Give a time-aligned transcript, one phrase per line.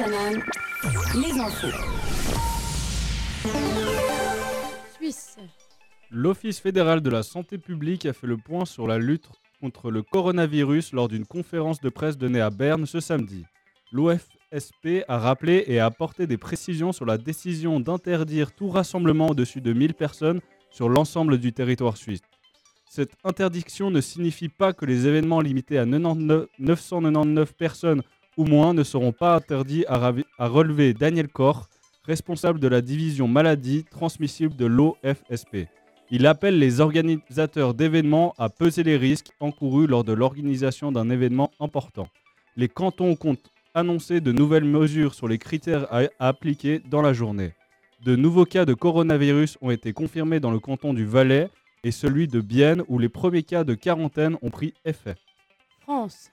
[0.00, 0.42] Banane,
[1.14, 1.66] les infos.
[4.96, 5.36] Suisse.
[6.10, 9.28] L'Office fédéral de la santé publique a fait le point sur la lutte
[9.60, 13.44] contre le coronavirus lors d'une conférence de presse donnée à Berne ce samedi.
[13.92, 19.60] L'OFSP a rappelé et a apporté des précisions sur la décision d'interdire tout rassemblement au-dessus
[19.60, 20.40] de 1000 personnes
[20.70, 22.22] sur l'ensemble du territoire suisse.
[22.88, 28.02] Cette interdiction ne signifie pas que les événements limités à 99 999 personnes
[28.36, 31.66] ou moins ne seront pas interdits, a relevé Daniel Koch,
[32.04, 35.68] responsable de la division maladie transmissible de l'OFSP.
[36.10, 41.52] Il appelle les organisateurs d'événements à peser les risques encourus lors de l'organisation d'un événement
[41.60, 42.08] important.
[42.56, 47.12] Les cantons comptent annoncer de nouvelles mesures sur les critères à, à appliquer dans la
[47.12, 47.52] journée.
[48.04, 51.48] De nouveaux cas de coronavirus ont été confirmés dans le canton du Valais
[51.84, 55.14] et celui de Bienne où les premiers cas de quarantaine ont pris effet.
[55.82, 56.30] France.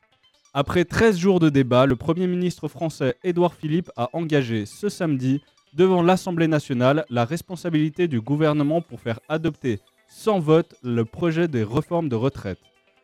[0.60, 5.40] Après 13 jours de débat, le Premier ministre français Édouard Philippe a engagé ce samedi
[5.76, 9.78] devant l'Assemblée nationale la responsabilité du gouvernement pour faire adopter
[10.08, 12.58] sans vote le projet des réformes de retraite.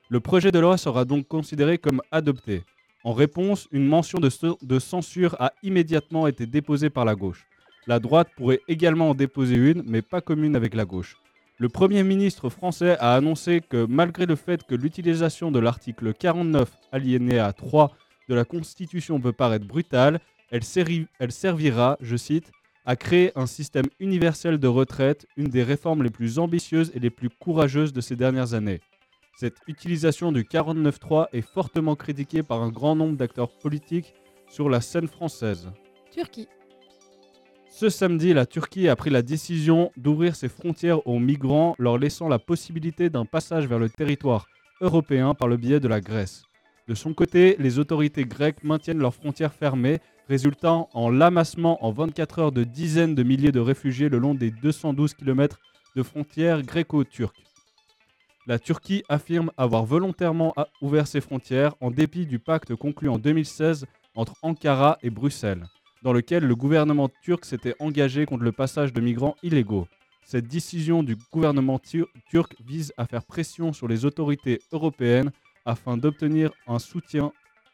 [0.10, 2.64] Le projet de loi sera donc considéré comme adopté.
[3.04, 4.32] En réponse, une mention de,
[4.64, 7.46] de censure a immédiatement été déposée par la gauche.
[7.86, 11.18] La droite pourrait également en déposer une, mais pas commune avec la gauche.
[11.64, 16.70] Le Premier ministre français a annoncé que malgré le fait que l'utilisation de l'article 49
[16.92, 17.90] alinéa 3
[18.28, 20.20] de la Constitution peut paraître brutale,
[20.52, 22.52] elle, servi- elle servira, je cite,
[22.84, 27.10] à créer un système universel de retraite, une des réformes les plus ambitieuses et les
[27.10, 28.82] plus courageuses de ces dernières années.
[29.38, 34.14] Cette utilisation du 49.3 est fortement critiquée par un grand nombre d'acteurs politiques
[34.50, 35.72] sur la scène française.
[36.12, 36.50] Turquie.
[37.76, 42.28] Ce samedi, la Turquie a pris la décision d'ouvrir ses frontières aux migrants, leur laissant
[42.28, 44.46] la possibilité d'un passage vers le territoire
[44.80, 46.44] européen par le biais de la Grèce.
[46.88, 49.98] De son côté, les autorités grecques maintiennent leurs frontières fermées,
[50.30, 54.52] résultant en l'amassement en 24 heures de dizaines de milliers de réfugiés le long des
[54.52, 55.60] 212 km
[55.96, 57.44] de frontières gréco-turques.
[58.46, 60.54] La Turquie affirme avoir volontairement
[60.84, 65.66] ouvert ses frontières en dépit du pacte conclu en 2016 entre Ankara et Bruxelles
[66.04, 69.88] dans lequel le gouvernement turc s'était engagé contre le passage de migrants illégaux.
[70.26, 75.32] Cette décision du gouvernement tur- turc vise à faire pression sur les autorités européennes
[75.66, 77.32] afin d'obtenir un soutien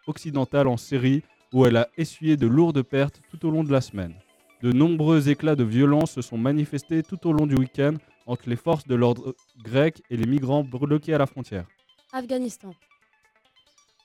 [0.07, 1.23] occidental en Syrie
[1.53, 4.13] où elle a essuyé de lourdes pertes tout au long de la semaine.
[4.61, 8.55] De nombreux éclats de violence se sont manifestés tout au long du week-end entre les
[8.55, 11.65] forces de l'ordre grec et les migrants bloqués à la frontière.
[12.11, 12.71] Afghanistan.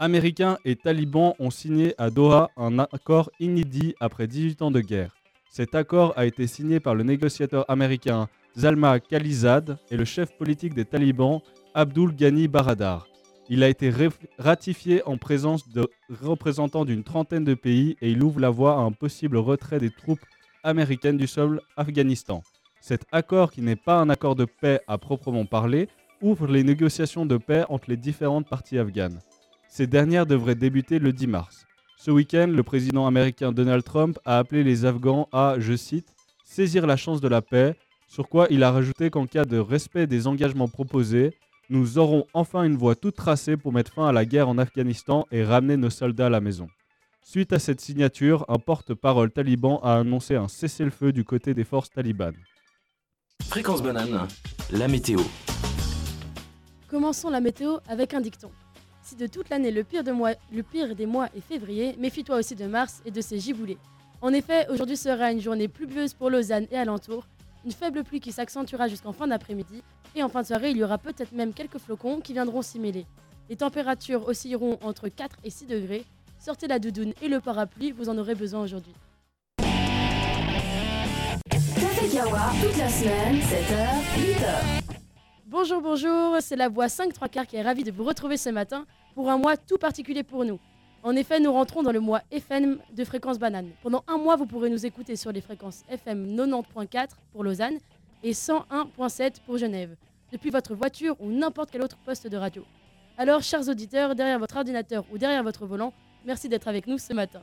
[0.05, 5.17] Américains et talibans ont signé à Doha un accord inédit après 18 ans de guerre.
[5.49, 10.75] Cet accord a été signé par le négociateur américain Zalma Khalizad et le chef politique
[10.75, 11.41] des talibans
[11.73, 13.09] Abdul Ghani Baradar.
[13.49, 13.91] Il a été
[14.39, 15.89] ratifié en présence de
[16.21, 19.91] représentants d'une trentaine de pays et il ouvre la voie à un possible retrait des
[19.91, 20.27] troupes
[20.65, 22.43] américaines du sol Afghanistan.
[22.83, 25.89] Cet accord, qui n'est pas un accord de paix à proprement parler,
[26.21, 29.19] ouvre les négociations de paix entre les différentes parties afghanes.
[29.77, 31.67] Ces dernières devraient débuter le 10 mars.
[31.97, 36.15] Ce week-end, le président américain Donald Trump a appelé les Afghans à, je cite,
[36.45, 37.75] saisir la chance de la paix,
[38.07, 41.37] sur quoi il a rajouté qu'en cas de respect des engagements proposés,
[41.71, 45.27] nous aurons enfin une voie toute tracée pour mettre fin à la guerre en Afghanistan
[45.33, 46.69] et ramener nos soldats à la maison.
[47.25, 51.91] Suite à cette signature, un porte-parole taliban a annoncé un cessez-le-feu du côté des forces
[51.91, 52.39] talibanes.
[53.43, 54.29] Fréquence banane,
[54.71, 55.19] la météo.
[56.87, 58.53] Commençons la météo avec un dicton.
[59.05, 60.13] Si de toute l'année le, pire des
[61.07, 63.77] mois est février, méfie-toi aussi de mars et de ses giboulées.
[64.23, 67.27] En effet, aujourd'hui sera une journée pluvieuse pour Lausanne et alentour,
[67.67, 69.83] une faible pluie qui s'accentuera jusqu'en fin d'après-midi,
[70.17, 72.79] et en fin de soirée, il y aura peut-être même quelques flocons qui viendront s'y
[72.79, 73.05] mêler.
[73.51, 76.07] Les températures oscilleront entre 4 et 6 degrés.
[76.39, 78.95] Sortez la doudoune et le parapluie, vous en aurez besoin aujourd'hui.
[81.51, 84.84] Café Kawa, toute la semaine, 7h, 8h.
[85.57, 88.51] Bonjour, bonjour, c'est la voix 5 3 quarts qui est ravie de vous retrouver ce
[88.51, 90.59] matin pour un mois tout particulier pour nous.
[91.05, 93.71] En effet, nous rentrons dans le mois FM de fréquence banane.
[93.81, 97.79] Pendant un mois, vous pourrez nous écouter sur les fréquences FM 90.4 pour Lausanne
[98.25, 99.95] et 101.7 pour Genève,
[100.33, 102.65] depuis votre voiture ou n'importe quel autre poste de radio.
[103.17, 105.93] Alors, chers auditeurs, derrière votre ordinateur ou derrière votre volant,
[106.27, 107.43] merci d'être avec nous ce matin.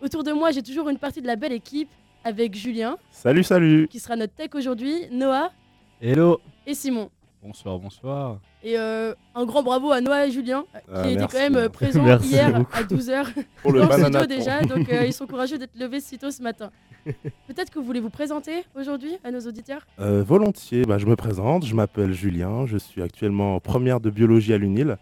[0.00, 1.90] Autour de moi, j'ai toujours une partie de la belle équipe
[2.24, 5.52] avec Julien, Salut, salut qui sera notre tech aujourd'hui, Noah
[6.00, 7.10] Hello et Simon.
[7.44, 8.38] Bonsoir, bonsoir.
[8.62, 11.56] Et euh, un grand bravo à Noah et Julien, euh, qui Ah, étaient quand même
[11.56, 12.74] euh, présents Merci hier beaucoup.
[12.74, 13.26] à 12h
[13.62, 14.62] Pour le dans le studio banana déjà.
[14.62, 16.70] Donc euh, ils sont courageux d'être levés si tôt ce matin.
[17.04, 19.86] Peut-être que vous voulez vous présenter aujourd'hui à nos auditeurs?
[20.00, 24.08] Euh, volontiers, bah, je me présente, je m'appelle Julien, je suis actuellement en première de
[24.08, 24.96] biologie à l'UNIL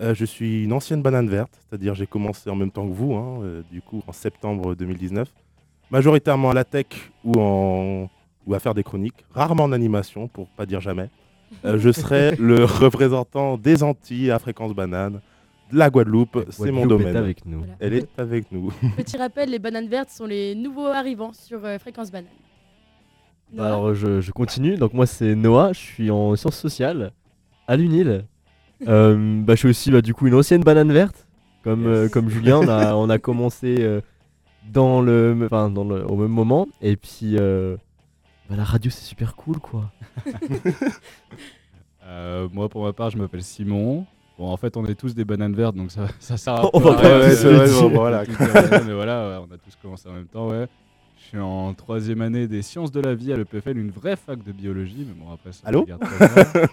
[0.00, 3.14] Euh, je suis une ancienne banane verte, c'est-à-dire j'ai commencé en même temps que vous,
[3.14, 5.28] hein, euh, du coup en septembre 2019,
[5.90, 6.86] majoritairement à la tech
[7.24, 8.08] ou, en,
[8.46, 11.10] ou à faire des chroniques, rarement en animation, pour pas dire jamais.
[11.64, 15.20] Euh, je serai le représentant des Antilles à fréquence banane,
[15.72, 17.16] de la Guadeloupe, c'est mon est domaine.
[17.16, 17.58] avec nous.
[17.58, 17.74] Voilà.
[17.80, 18.72] Elle est avec nous.
[18.96, 22.30] Petit rappel, les bananes vertes sont les nouveaux arrivants sur euh, Fréquence Banane.
[23.52, 27.12] Bah, alors je, je continue, donc moi c'est Noah, je suis en sciences sociales
[27.66, 28.24] à l'UNIL.
[28.86, 31.26] Euh, bah, je suis aussi bah, du coup une ancienne banane verte,
[31.64, 34.00] comme, euh, comme Julien, on a, on a commencé euh,
[34.72, 37.76] dans le, enfin, dans le, au même moment, et puis euh,
[38.48, 39.90] bah, la radio c'est super cool quoi.
[42.10, 44.06] Euh, moi, pour ma part, je m'appelle Simon.
[44.38, 46.80] Bon, en fait, on est tous des bananes vertes, donc ça, ça sert à On
[46.80, 48.22] peu va ouais, bon, voilà.
[48.86, 50.66] Mais voilà, ouais, on a tous commencé en même temps, ouais.
[51.20, 54.42] Je suis en troisième année des sciences de la vie à l'EPFL, une vraie fac
[54.42, 56.44] de biologie, mais bon, après ça, Allô on regarde pas ça.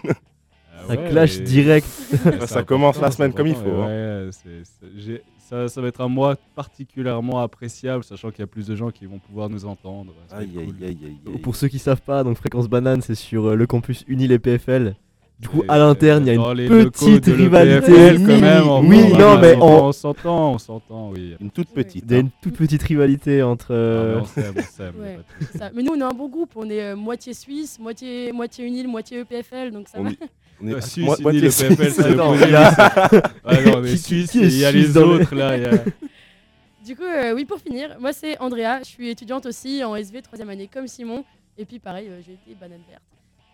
[0.78, 1.86] Euh, Ça ouais, clash et- direct.
[2.26, 3.88] Ouais, Ça commence important, la semaine c'est comme il important, faut, hein.
[3.88, 8.40] et ouais, c'est- c'est- j'ai- ça, ça va être un mois particulièrement appréciable, sachant qu'il
[8.40, 10.12] y a plus de gens qui vont pouvoir nous entendre.
[10.32, 10.74] Aïe, aïe, cool.
[10.84, 11.38] aïe, aïe, aïe.
[11.38, 14.38] Pour ceux qui savent pas, donc Fréquence Banane c'est sur euh, le campus UNIL et
[14.38, 14.96] PFL.
[15.38, 17.92] Du coup à l'interne il y a une petite rivalité.
[18.16, 21.36] quand même, on- oui, on- non on- mais on- on, on s'entend, on s'entend, oui.
[21.40, 22.04] Une toute petite.
[22.06, 22.20] il y a hein.
[22.22, 23.66] une toute petite rivalité entre...
[23.72, 25.70] Ah, mais euh, on s'aime, on a Ouais.
[25.74, 26.52] Mais nous, on est un bon groupe.
[26.56, 29.72] On est euh, moitié suisse, moitié, moitié UNIL, moitié EPFL.
[29.72, 30.10] Donc ça On va.
[30.62, 31.68] on est pas- Suisse, moi- moitié le suisse.
[31.76, 34.64] PFL, c'est Attends, opposé, il y a- oui, Ah non, Suisse, qui est il y
[34.64, 35.56] a les le- autres là.
[36.84, 38.78] Du coup, euh, oui, pour finir, moi, c'est Andrea.
[38.80, 41.24] Je suis étudiante aussi en SV, troisième année, comme Simon.
[41.58, 43.02] Et puis, pareil, euh, j'ai été banane verte.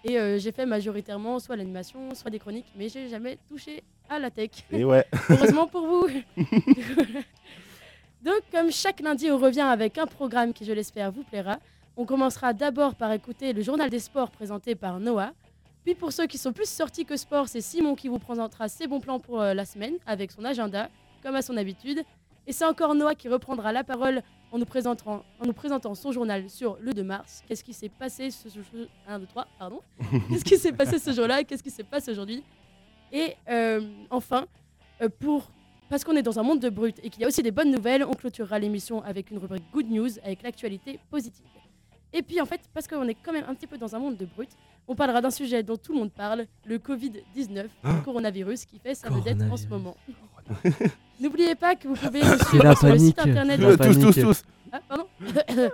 [0.04, 4.18] Et euh, j'ai fait majoritairement soit l'animation, soit des chroniques, mais j'ai jamais touché à
[4.18, 4.50] la tech.
[4.70, 6.08] Et ouais, Heureusement pour vous.
[8.22, 11.58] Donc, comme chaque lundi, on revient avec un programme qui, je l'espère, vous plaira.
[11.96, 15.32] On commencera d'abord par écouter le journal des sports présenté par Noah.
[15.84, 18.86] Puis, pour ceux qui sont plus sortis que sport, c'est Simon qui vous présentera ses
[18.86, 20.88] bons plans pour euh, la semaine avec son agenda,
[21.22, 22.02] comme à son habitude.
[22.46, 26.12] Et c'est encore Noah qui reprendra la parole en nous présentant, en nous présentant son
[26.12, 27.42] journal sur le 2 mars.
[27.46, 28.58] Qu'est-ce qui s'est passé ce, ce,
[29.08, 29.80] 1, 2, 3, pardon.
[30.28, 32.44] Qu'est-ce qui s'est passé ce jour-là Qu'est-ce qui s'est passé aujourd'hui?
[33.12, 33.80] Et euh,
[34.10, 34.46] enfin,
[35.00, 35.50] euh, pour
[35.88, 37.70] parce qu'on est dans un monde de brut et qu'il y a aussi des bonnes
[37.70, 41.44] nouvelles, on clôturera l'émission avec une rubrique Good News avec l'actualité positive.
[42.14, 44.16] Et puis en fait, parce qu'on est quand même un petit peu dans un monde
[44.16, 44.48] de brut,
[44.88, 48.94] on parlera d'un sujet dont tout le monde parle, le Covid-19, le coronavirus qui fait
[48.94, 49.96] sa vedette en ce moment.
[51.20, 54.20] N'oubliez pas que vous pouvez nous suivre sur le site internet La tous, tous, panique.
[54.22, 54.42] tous.
[54.72, 55.06] ah, pardon.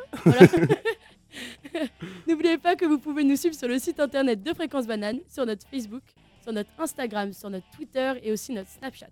[2.26, 5.46] N'oubliez pas que vous pouvez nous suivre sur le site internet de Fréquence Banane, sur
[5.46, 6.02] notre Facebook,
[6.42, 9.08] sur notre Instagram, sur notre Twitter et aussi notre Snapchat.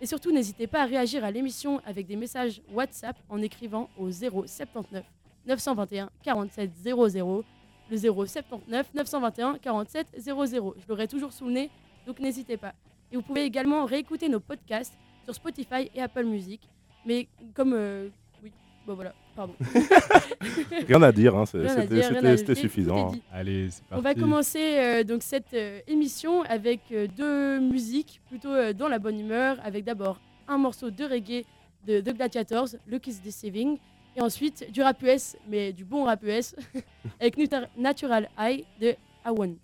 [0.00, 4.10] Et surtout, n'hésitez pas à réagir à l'émission avec des messages WhatsApp en écrivant au
[4.10, 5.04] 079
[5.46, 7.44] 921 47 00.
[7.92, 10.74] Le 079 921 47 00.
[10.78, 11.70] Je l'aurai toujours sous le nez,
[12.06, 12.72] donc n'hésitez pas.
[13.12, 14.94] Et vous pouvez également réécouter nos podcasts
[15.24, 16.62] sur Spotify et Apple Music.
[17.04, 17.74] Mais comme...
[17.74, 18.08] euh,
[18.42, 18.50] oui,
[18.86, 19.52] bon voilà, pardon.
[20.88, 23.12] Rien à dire, hein, c'était suffisant.
[23.12, 23.18] hein.
[23.30, 24.04] Allez, c'est On parti.
[24.04, 28.98] va commencer euh, donc cette euh, émission avec euh, deux musiques plutôt euh, dans la
[28.98, 30.18] bonne humeur, avec d'abord
[30.48, 31.44] un morceau de reggae
[31.86, 33.76] de The Gladiators, Luck is Deceiving,
[34.16, 36.54] et ensuite du rap US, mais du bon rap US,
[37.20, 37.36] avec
[37.76, 38.94] Natural High de
[39.24, 39.56] Awan.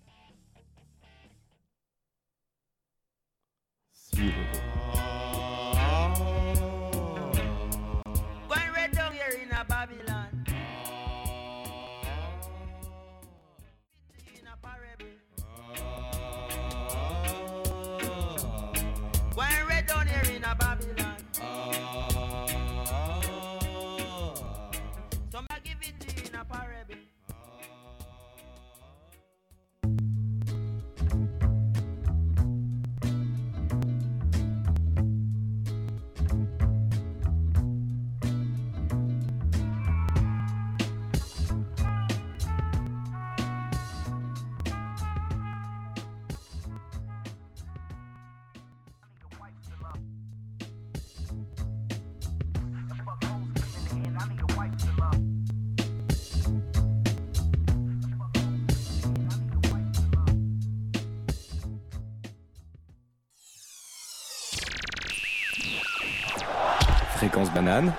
[67.19, 67.91] Fréquence banane,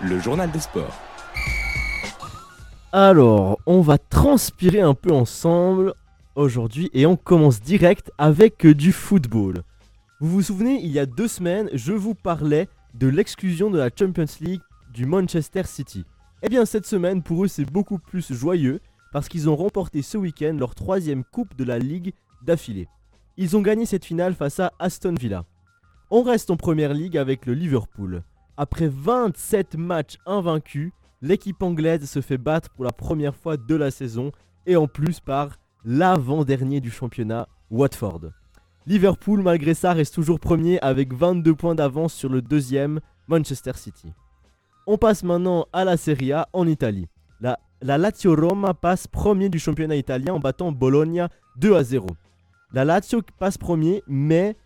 [0.00, 0.98] le journal des sports.
[2.90, 5.92] Alors, on va transpirer un peu ensemble
[6.36, 9.62] aujourd'hui et on commence direct avec du football.
[10.20, 13.90] Vous vous souvenez, il y a deux semaines, je vous parlais de l'exclusion de la
[13.94, 14.62] Champions League
[14.94, 16.06] du Manchester City.
[16.42, 18.80] Eh bien, cette semaine, pour eux, c'est beaucoup plus joyeux
[19.12, 22.88] parce qu'ils ont remporté ce week-end leur troisième coupe de la Ligue d'affilée.
[23.36, 25.44] Ils ont gagné cette finale face à Aston Villa.
[26.12, 28.24] On reste en première ligue avec le Liverpool.
[28.56, 30.90] Après 27 matchs invaincus,
[31.22, 34.32] l'équipe anglaise se fait battre pour la première fois de la saison
[34.66, 38.32] et en plus par l'avant-dernier du championnat, Watford.
[38.88, 42.98] Liverpool, malgré ça, reste toujours premier avec 22 points d'avance sur le deuxième,
[43.28, 44.12] Manchester City.
[44.88, 47.06] On passe maintenant à la Serie A en Italie.
[47.40, 52.08] La, la Lazio Roma passe premier du championnat italien en battant Bologna 2 à 0.
[52.72, 54.56] La Lazio passe premier, mais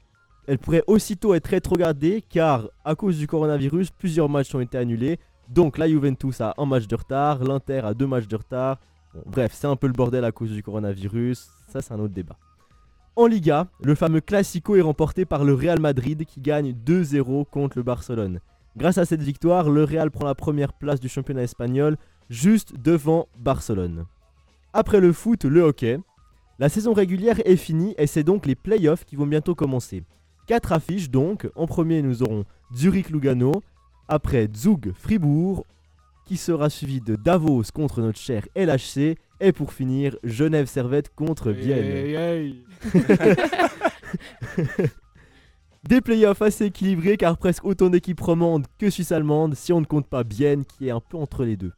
[0.46, 5.18] elle pourrait aussitôt être rétrogradée car à cause du coronavirus, plusieurs matchs ont été annulés.
[5.48, 8.78] Donc la Juventus a un match de retard, l'Inter a deux matchs de retard.
[9.26, 11.48] Bref, c'est un peu le bordel à cause du coronavirus.
[11.68, 12.36] Ça, c'est un autre débat.
[13.16, 17.78] En Liga, le fameux Classico est remporté par le Real Madrid qui gagne 2-0 contre
[17.78, 18.40] le Barcelone.
[18.76, 21.96] Grâce à cette victoire, le Real prend la première place du championnat espagnol,
[22.28, 24.06] juste devant Barcelone.
[24.72, 26.00] Après le foot, le hockey.
[26.58, 30.02] La saison régulière est finie et c'est donc les playoffs qui vont bientôt commencer.
[30.46, 31.48] Quatre affiches donc.
[31.54, 33.62] En premier, nous aurons Zurich-Lugano,
[34.08, 35.64] après Zug Fribourg,
[36.26, 41.50] qui sera suivi de Davos contre notre cher LHC, et pour finir, Genève Servette contre
[41.50, 42.54] Vienne.
[45.88, 50.06] Des playoffs assez équilibrés car presque autant d'équipes romandes que suisse-allemandes si on ne compte
[50.06, 51.72] pas Bienne qui est un peu entre les deux.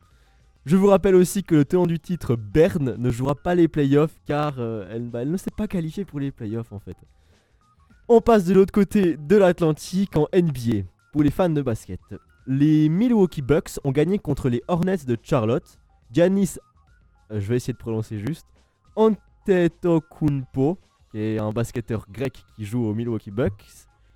[0.64, 4.14] Je vous rappelle aussi que le tenant du titre Berne ne jouera pas les playoffs
[4.26, 6.96] car euh, elle, bah, elle ne s'est pas qualifiée pour les playoffs en fait.
[8.08, 11.98] On passe de l'autre côté de l'Atlantique en NBA pour les fans de basket.
[12.46, 15.80] Les Milwaukee Bucks ont gagné contre les Hornets de Charlotte.
[16.12, 16.56] Giannis,
[17.32, 18.46] euh, je vais essayer de prononcer juste,
[18.94, 20.78] Antetokounmpo,
[21.10, 23.64] qui est un basketteur grec qui joue aux Milwaukee Bucks,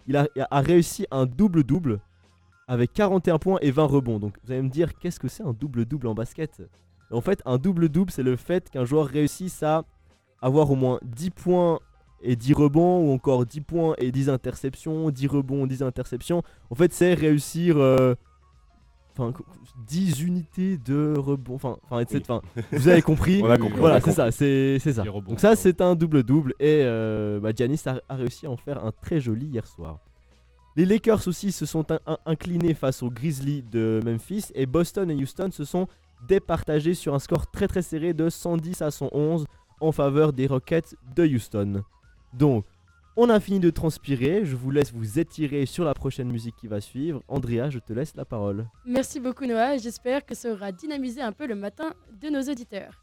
[0.07, 2.01] il a, a réussi un double-double
[2.69, 4.21] avec 41 points et 20 rebonds.
[4.21, 6.63] Donc vous allez me dire, qu'est-ce que c'est un double-double en basket?
[7.11, 9.83] En fait, un double-double, c'est le fait qu'un joueur réussisse à
[10.41, 11.81] avoir au moins 10 points
[12.23, 16.43] et 10 rebonds, ou encore 10 points et 10 interceptions, 10 rebonds, 10 interceptions.
[16.71, 17.77] En fait, c'est réussir...
[17.79, 18.15] euh,
[19.19, 19.33] Enfin,
[19.89, 22.23] 10 unités de rebond, enfin, etc.
[22.73, 23.41] Vous avez compris.
[23.45, 25.03] On a compris, Voilà, c'est ça, c'est ça.
[25.03, 28.57] Rebonds, Donc ça, c'est un double-double et euh, bah, Giannis a, a réussi à en
[28.57, 29.99] faire un très joli hier soir.
[30.77, 35.11] Les Lakers aussi se sont in- in- inclinés face aux Grizzlies de Memphis et Boston
[35.11, 35.89] et Houston se sont
[36.29, 39.45] départagés sur un score très très serré de 110 à 111
[39.81, 41.83] en faveur des Rockets de Houston.
[42.33, 42.65] Donc,
[43.17, 46.69] on a fini de transpirer, je vous laisse vous étirer sur la prochaine musique qui
[46.69, 47.23] va suivre.
[47.29, 48.67] Andrea, je te laisse la parole.
[48.87, 53.03] Merci beaucoup Noah, j'espère que ça aura dynamisé un peu le matin de nos auditeurs.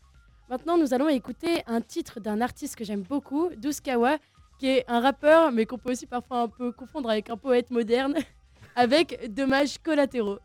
[0.49, 4.17] Maintenant, nous allons écouter un titre d'un artiste que j'aime beaucoup, Duskawa,
[4.57, 7.69] qui est un rappeur, mais qu'on peut aussi parfois un peu confondre avec un poète
[7.69, 8.15] moderne,
[8.75, 10.39] avec Dommages collatéraux.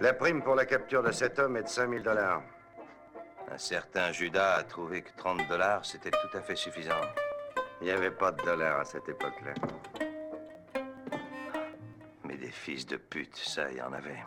[0.00, 2.42] La prime pour la capture de cet homme est de 5000 dollars.
[3.50, 7.00] Un certain Judas a trouvé que 30 dollars, c'était tout à fait suffisant.
[7.80, 9.54] Il n'y avait pas de dollars à cette époque-là.
[12.24, 14.22] Mais des fils de pute, ça, il y en avait.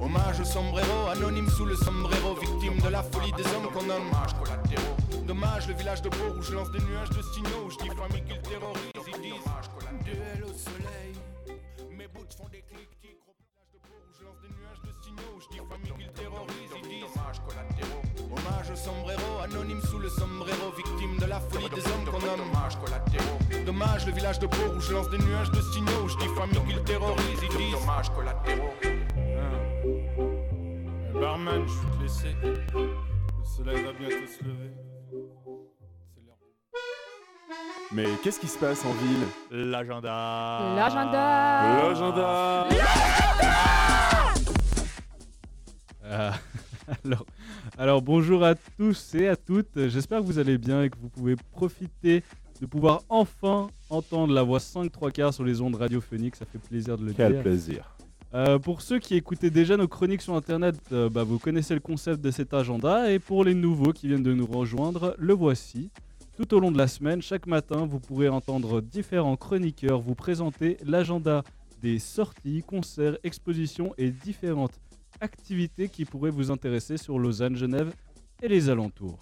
[0.00, 4.10] Hommage au sombrero, anonyme sous le sombrero, victime de la folie des hommes qu'on nomme.
[5.28, 7.90] Dommage, le village de Pau où je lance des nuages de signaux, où je dis
[7.90, 9.44] famille qu'ils terrorisent, ils disent.
[10.02, 11.14] Duel au soleil,
[11.90, 12.98] mes boots font des clics,
[14.18, 17.04] je lance des nuages de signaux, où je dis famille qu'ils terrorisent, ils disent.
[17.12, 18.02] Dommage collatéraux.
[18.32, 22.48] Hommage au sombrero, anonyme sous le sombrero, victime de la folie des hommes qu'on nomme.
[22.48, 23.38] Dommage collatéraux.
[23.66, 26.28] Dommage, le village de Pau où je lance des nuages de signaux, où je dis
[26.38, 27.78] famille qu'ils terrorisent, ils disent.
[27.78, 28.72] Dommage collatéraux.
[31.20, 32.34] Barman, je suis te laissé.
[32.42, 34.87] Le soleil va bientôt se lever.
[37.92, 39.26] Mais qu'est-ce qui se passe en ville?
[39.70, 42.68] L'agenda L'agenda L'agenda
[46.04, 46.32] Ah,
[47.04, 47.26] alors,
[47.78, 49.88] alors, bonjour à tous et à toutes.
[49.88, 52.22] J'espère que vous allez bien et que vous pouvez profiter
[52.60, 56.36] de pouvoir enfin entendre la voix 5 3 quarts sur les ondes radiophoniques.
[56.36, 57.42] Ça fait plaisir de le Quel dire.
[57.42, 57.94] plaisir.
[58.34, 61.80] Euh, pour ceux qui écoutaient déjà nos chroniques sur internet, euh, bah, vous connaissez le
[61.80, 63.10] concept de cet agenda.
[63.10, 65.90] Et pour les nouveaux qui viennent de nous rejoindre, le voici.
[66.38, 70.76] Tout au long de la semaine, chaque matin, vous pourrez entendre différents chroniqueurs vous présenter
[70.86, 71.42] l'agenda
[71.82, 74.78] des sorties, concerts, expositions et différentes
[75.20, 77.92] activités qui pourraient vous intéresser sur Lausanne, Genève
[78.40, 79.18] et les alentours.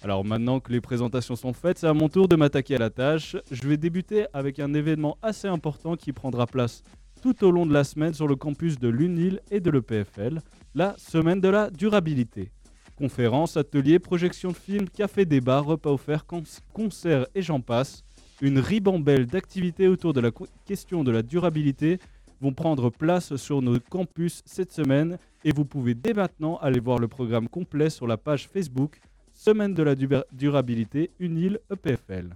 [0.00, 2.88] Alors maintenant que les présentations sont faites, c'est à mon tour de m'attaquer à la
[2.88, 3.36] tâche.
[3.50, 6.82] Je vais débuter avec un événement assez important qui prendra place
[7.20, 10.40] tout au long de la semaine sur le campus de l'UNIL et de l'EPFL,
[10.74, 12.52] la semaine de la durabilité.
[12.96, 16.24] Conférences, ateliers, projections de films, café débat, repas offerts,
[16.72, 18.04] concerts et j'en passe.
[18.40, 20.30] Une ribambelle d'activités autour de la
[20.64, 21.98] question de la durabilité
[22.40, 26.98] vont prendre place sur nos campus cette semaine et vous pouvez dès maintenant aller voir
[26.98, 29.00] le programme complet sur la page Facebook
[29.36, 29.96] Semaine de la
[30.30, 32.28] durabilité UNIL EPFL.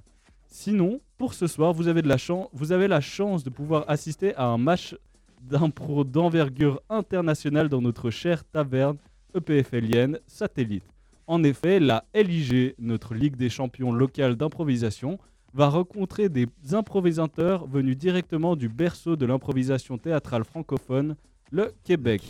[0.48, 3.84] Sinon, pour ce soir, vous avez, de la chan- vous avez la chance de pouvoir
[3.86, 4.96] assister à un match
[5.42, 8.96] d'impro d'envergure internationale dans notre chère taverne
[9.34, 10.84] EPFLienne Satellite.
[11.26, 15.18] En effet, la LIG, notre Ligue des champions locale d'improvisation,
[15.54, 21.16] va rencontrer des improvisateurs venus directement du berceau de l'improvisation théâtrale francophone,
[21.50, 22.22] le Québec.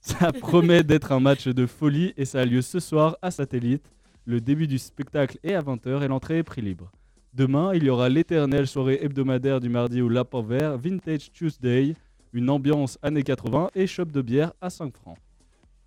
[0.00, 3.92] Ça promet d'être un match de folie et ça a lieu ce soir à Satellite.
[4.24, 6.90] Le début du spectacle est à 20h et l'entrée est prix libre.
[7.34, 11.94] Demain, il y aura l'éternelle soirée hebdomadaire du mardi au Lapin Vert, Vintage Tuesday,
[12.32, 15.18] une ambiance années 80 et shop de bière à 5 francs.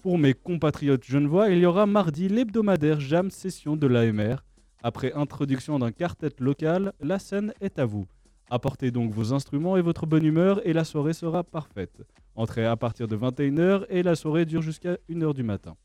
[0.05, 4.35] Pour mes compatriotes genevois, il y aura mardi l'hebdomadaire Jam Session de l'AMR.
[4.83, 8.05] Après introduction d'un quartet local, la scène est à vous.
[8.51, 12.03] Apportez donc vos instruments et votre bonne humeur et la soirée sera parfaite.
[12.35, 15.75] Entrée à partir de 21h et la soirée dure jusqu'à 1h du matin.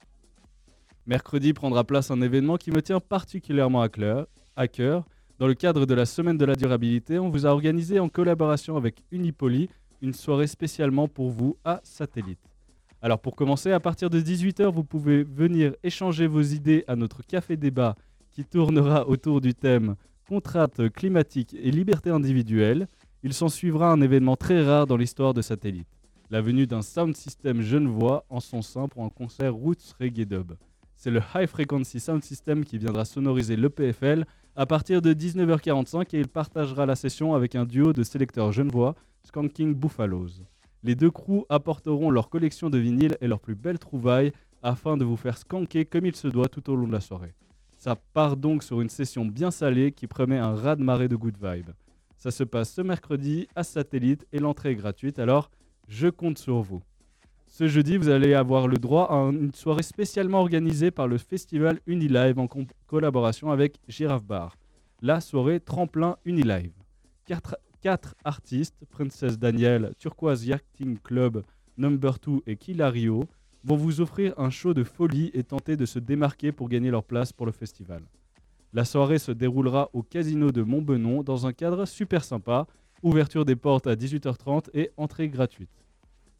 [1.06, 3.88] Mercredi prendra place un événement qui me tient particulièrement à
[4.68, 5.06] cœur.
[5.38, 8.76] Dans le cadre de la Semaine de la durabilité, on vous a organisé en collaboration
[8.76, 9.70] avec Unipoli
[10.02, 12.50] une soirée spécialement pour vous à Satellite.
[13.02, 17.23] Alors pour commencer, à partir de 18h, vous pouvez venir échanger vos idées à notre
[17.23, 17.97] café débat
[18.30, 19.97] qui tournera autour du thème
[20.28, 22.88] contrainte climatique et liberté individuelle.
[23.23, 25.88] Il s'en suivra un événement très rare dans l'histoire de Satellite.
[26.28, 30.52] La venue d'un sound system genevois en son sein pour un concert Roots Reggae Dub.
[30.95, 36.21] C'est le High Frequency Sound System qui viendra sonoriser l'EPFL à partir de 19h45 et
[36.21, 40.45] il partagera la session avec un duo de sélecteurs genevois, Skanking Buffaloes.
[40.82, 44.32] Les deux crews apporteront leur collection de vinyles et leurs plus belles trouvailles
[44.62, 47.34] afin de vous faire skanker comme il se doit tout au long de la soirée.
[47.76, 51.70] Ça part donc sur une session bien salée qui promet un raz-de-marée de good vibes.
[52.16, 55.50] Ça se passe ce mercredi à Satellite et l'entrée est gratuite, alors
[55.88, 56.82] je compte sur vous.
[57.46, 61.18] Ce jeudi, vous allez avoir le droit à un- une soirée spécialement organisée par le
[61.18, 62.46] festival Unilive en
[62.87, 64.56] collaboration avec Giraffe Bar.
[65.02, 66.73] La soirée Tremplin Unilive.
[67.80, 71.43] Quatre artistes, Princess Daniel, Turquoise Yachting Club,
[71.76, 73.25] Number 2 et Kilario,
[73.64, 77.04] vont vous offrir un show de folie et tenter de se démarquer pour gagner leur
[77.04, 78.02] place pour le festival.
[78.73, 82.66] La soirée se déroulera au casino de Montbenon dans un cadre super sympa,
[83.02, 85.71] ouverture des portes à 18h30 et entrée gratuite.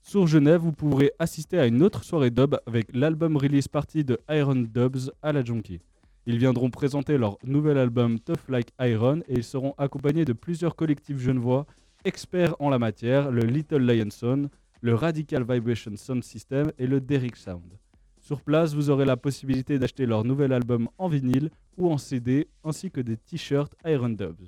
[0.03, 4.19] Sur Genève, vous pourrez assister à une autre soirée dub avec l'album release party de
[4.31, 5.81] Iron Dubs à la Junkie.
[6.27, 10.77] Ils viendront présenter leur nouvel album Tough Like Iron et ils seront accompagnés de plusieurs
[10.77, 11.67] collectifs genevois
[12.05, 14.49] experts en la matière, le Little Lionson,
[14.83, 17.79] le Radical Vibration Sound System et le Derrick Sound.
[18.19, 22.49] Sur place, vous aurez la possibilité d'acheter leur nouvel album en vinyle ou en CD,
[22.65, 24.47] ainsi que des t-shirts Iron Dubs.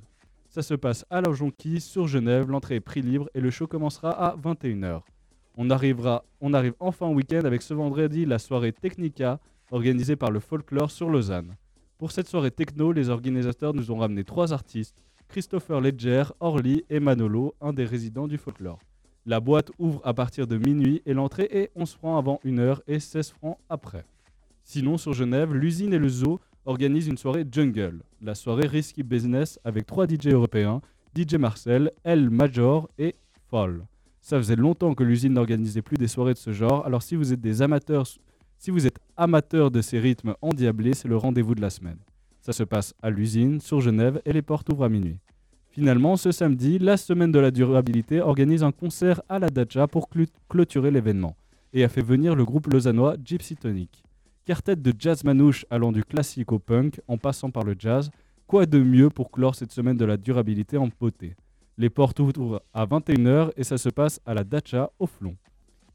[0.49, 3.67] Ça se passe à la Jonquille, sur Genève, l'entrée est prix libre et le show
[3.67, 5.01] commencera à 21h.
[5.57, 10.31] On, arrivera, on arrive enfin au week-end avec ce vendredi la soirée Technica, organisée par
[10.31, 11.57] le Folklore sur Lausanne.
[12.03, 16.99] Pour cette soirée techno, les organisateurs nous ont ramené trois artistes, Christopher Ledger, Orly et
[16.99, 18.81] Manolo, un des résidents du Folklore.
[19.25, 22.99] La boîte ouvre à partir de minuit et l'entrée est 11 francs avant 1h et
[22.99, 24.05] 16 francs après.
[24.65, 29.61] Sinon, sur Genève, l'usine et le zoo organisent une soirée jungle, la soirée Risky Business
[29.63, 30.81] avec trois DJ européens,
[31.17, 33.15] DJ Marcel, El Major et
[33.49, 33.87] Fall.
[34.21, 37.33] Ça faisait longtemps que l'usine n'organisait plus des soirées de ce genre, alors si vous
[37.33, 38.09] êtes des amateurs,
[38.63, 41.99] si vous êtes amateur de ces rythmes endiablés, c'est le rendez-vous de la semaine.
[42.41, 45.19] Ça se passe à l'usine, sur Genève, et les portes ouvrent à minuit.
[45.73, 50.09] Finalement, ce samedi, la Semaine de la Durabilité organise un concert à la Dacha pour
[50.49, 51.35] clôturer l'événement
[51.73, 54.05] et a fait venir le groupe lausannois Gypsy Tonic.
[54.45, 58.13] Quartet de jazz manouche allant du classique au punk en passant par le jazz,
[58.47, 61.35] quoi de mieux pour clore cette Semaine de la Durabilité en beauté?
[61.79, 65.37] Les portes ouvrent à 21h et ça se passe à la Dacha au Flon.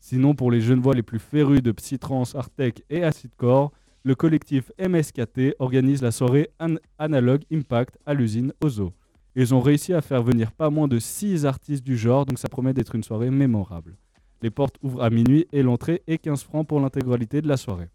[0.09, 5.55] Sinon, pour les Genevois les plus férus de psytrance, artec et acidcore, le collectif MSKT
[5.59, 8.93] organise la soirée An- Analog Impact à l'usine Ozo.
[9.35, 12.47] Ils ont réussi à faire venir pas moins de 6 artistes du genre, donc ça
[12.47, 13.97] promet d'être une soirée mémorable.
[14.41, 17.89] Les portes ouvrent à minuit et l'entrée est 15 francs pour l'intégralité de la soirée.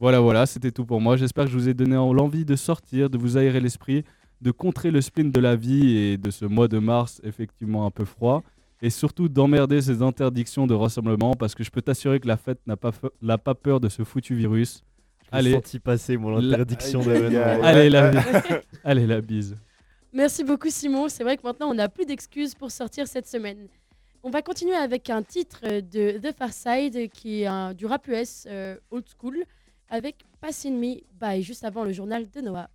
[0.00, 1.18] Voilà, voilà, c'était tout pour moi.
[1.18, 4.04] J'espère que je vous ai donné l'envie de sortir, de vous aérer l'esprit,
[4.40, 7.90] de contrer le spleen de la vie et de ce mois de mars effectivement un
[7.90, 8.42] peu froid.
[8.84, 12.58] Et surtout d'emmerder ces interdictions de rassemblement parce que je peux t'assurer que la fête
[12.66, 14.82] n'a pas, fe- n'a pas peur de ce foutu virus.
[15.32, 17.64] Je l'ai senti passer, moi, l'interdiction La- d'événement.
[17.64, 18.42] Allez, la bise.
[18.84, 19.56] Allez, la bise.
[20.12, 21.08] Merci beaucoup Simon.
[21.08, 23.68] C'est vrai que maintenant on n'a plus d'excuses pour sortir cette semaine.
[24.22, 27.86] On va continuer avec un titre euh, de The Far Side qui est un- du
[27.86, 29.44] rap US euh, old school
[29.88, 32.68] avec Passing Me By juste avant le journal de Noah.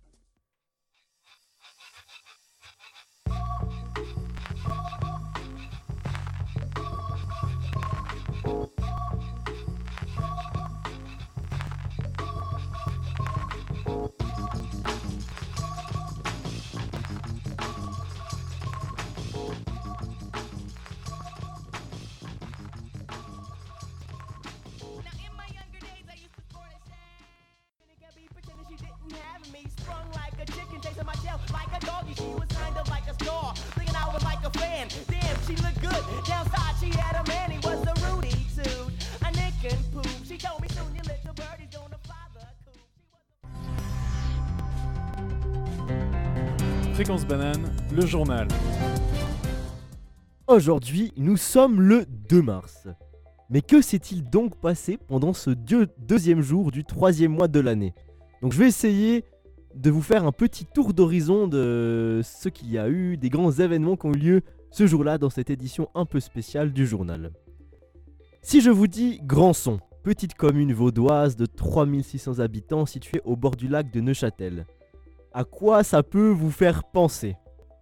[32.40, 34.88] Was kind of like a star, thinking I was like a fan.
[35.08, 36.02] Damn, she looked good.
[36.26, 38.90] Downside, she had a man, he was a Rudy too.
[39.26, 40.08] A nick and poop.
[40.26, 42.80] She told me soon your little birdie's gonna fly the coop.
[46.94, 48.48] Fréquence banane, le journal.
[50.46, 52.88] Aujourd'hui, nous sommes le 2 mars.
[53.50, 57.94] Mais que s'est-il donc passé pendant ce dieu- deuxième jour du troisième mois de l'année?
[58.42, 59.24] Donc je vais essayer
[59.74, 63.52] de vous faire un petit tour d'horizon de ce qu'il y a eu, des grands
[63.52, 67.32] événements qui ont eu lieu ce jour-là dans cette édition un peu spéciale du journal.
[68.42, 73.68] Si je vous dis Grandson, petite commune vaudoise de 3600 habitants située au bord du
[73.68, 74.66] lac de Neuchâtel,
[75.32, 77.36] à quoi ça peut vous faire penser?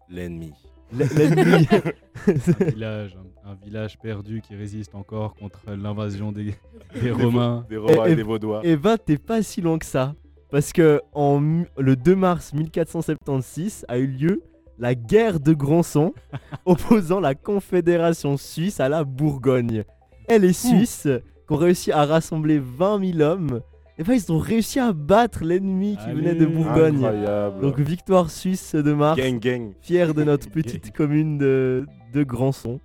[0.09, 0.53] L'ennemi.
[0.93, 1.67] L'ennemi
[2.27, 6.55] un village, un, un village perdu qui résiste encore contre l'invasion des,
[7.01, 7.65] des Romains.
[7.69, 8.61] Des Romains Eh, et, eh, des Vaudois.
[8.65, 10.15] Eh ben, t'es pas si loin que ça.
[10.51, 14.43] Parce que en, le 2 mars 1476 a eu lieu
[14.79, 16.15] la guerre de Grandson,
[16.65, 19.85] opposant la Confédération suisse à la Bourgogne.
[20.29, 21.09] Et les Suisses,
[21.47, 23.61] qui ont réussi à rassembler 20 000 hommes,
[23.99, 26.47] et ben, ils ont réussi à battre l'ennemi qui venait de.
[26.47, 27.05] Bourgogne.
[27.05, 27.61] Incroyable.
[27.61, 29.73] Donc victoire suisse de mars, gang, gang.
[29.81, 32.81] fier de notre petite commune de, de Grandson.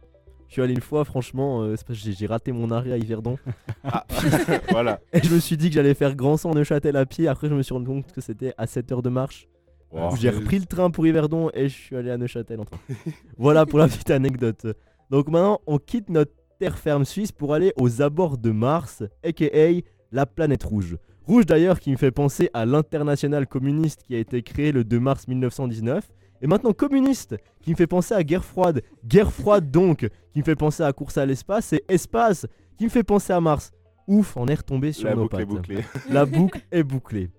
[0.53, 3.39] Je suis allé une fois, franchement, euh, j'ai- raté mon arrêt à Yverdon.
[3.83, 4.05] Ah,
[4.69, 4.99] voilà.
[5.11, 7.27] Et je me suis dit que j'allais faire grand sang Neuchâtel à pied.
[7.27, 9.47] Après, je me suis rendu compte que c'était à 7 heures de marche.
[9.91, 10.15] Wow.
[10.15, 12.77] J'ai repris le train pour Yverdon et je suis allé à Neuchâtel en train.
[13.39, 14.67] voilà pour la petite anecdote.
[15.09, 19.81] Donc maintenant, on quitte notre terre ferme suisse pour aller aux abords de Mars, aka
[20.11, 20.97] la planète rouge.
[21.25, 24.99] Rouge d'ailleurs qui me fait penser à l'international communiste qui a été créé le 2
[24.99, 26.07] mars 1919.
[26.43, 28.81] Et maintenant communiste qui me fait penser à guerre froide.
[29.05, 31.71] Guerre froide donc qui me fait penser à course à l'espace.
[31.71, 32.45] Et espace
[32.77, 33.71] qui me fait penser à Mars.
[34.07, 35.47] Ouf, on est retombé sur La nos boucle est pattes.
[35.47, 35.83] bouclée.
[36.09, 37.31] La boucle est bouclée.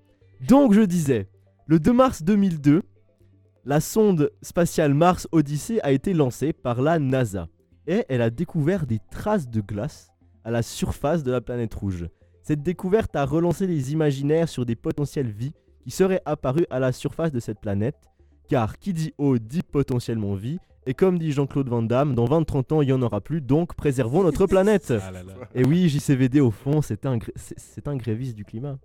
[0.49, 1.29] Donc je disais,
[1.67, 2.83] le 2 mars 2002,
[3.67, 7.49] la sonde spatiale Mars Odyssey a été lancée par la NASA
[7.87, 10.12] et elle a découvert des traces de glace
[10.45, 12.07] à la surface de la planète rouge.
[12.43, 16.93] Cette découverte a relancé les imaginaires sur des potentielles vies qui seraient apparues à la
[16.93, 17.97] surface de cette planète,
[18.48, 22.74] car qui dit eau dit potentiellement vie, et comme dit Jean-Claude Van Damme, dans 20-30
[22.74, 24.92] ans il n'y en aura plus, donc préservons notre planète.
[25.02, 25.33] Ah là là.
[25.54, 28.78] Et oui, JCVD au fond, c'est un, c'est- un gréviste du climat.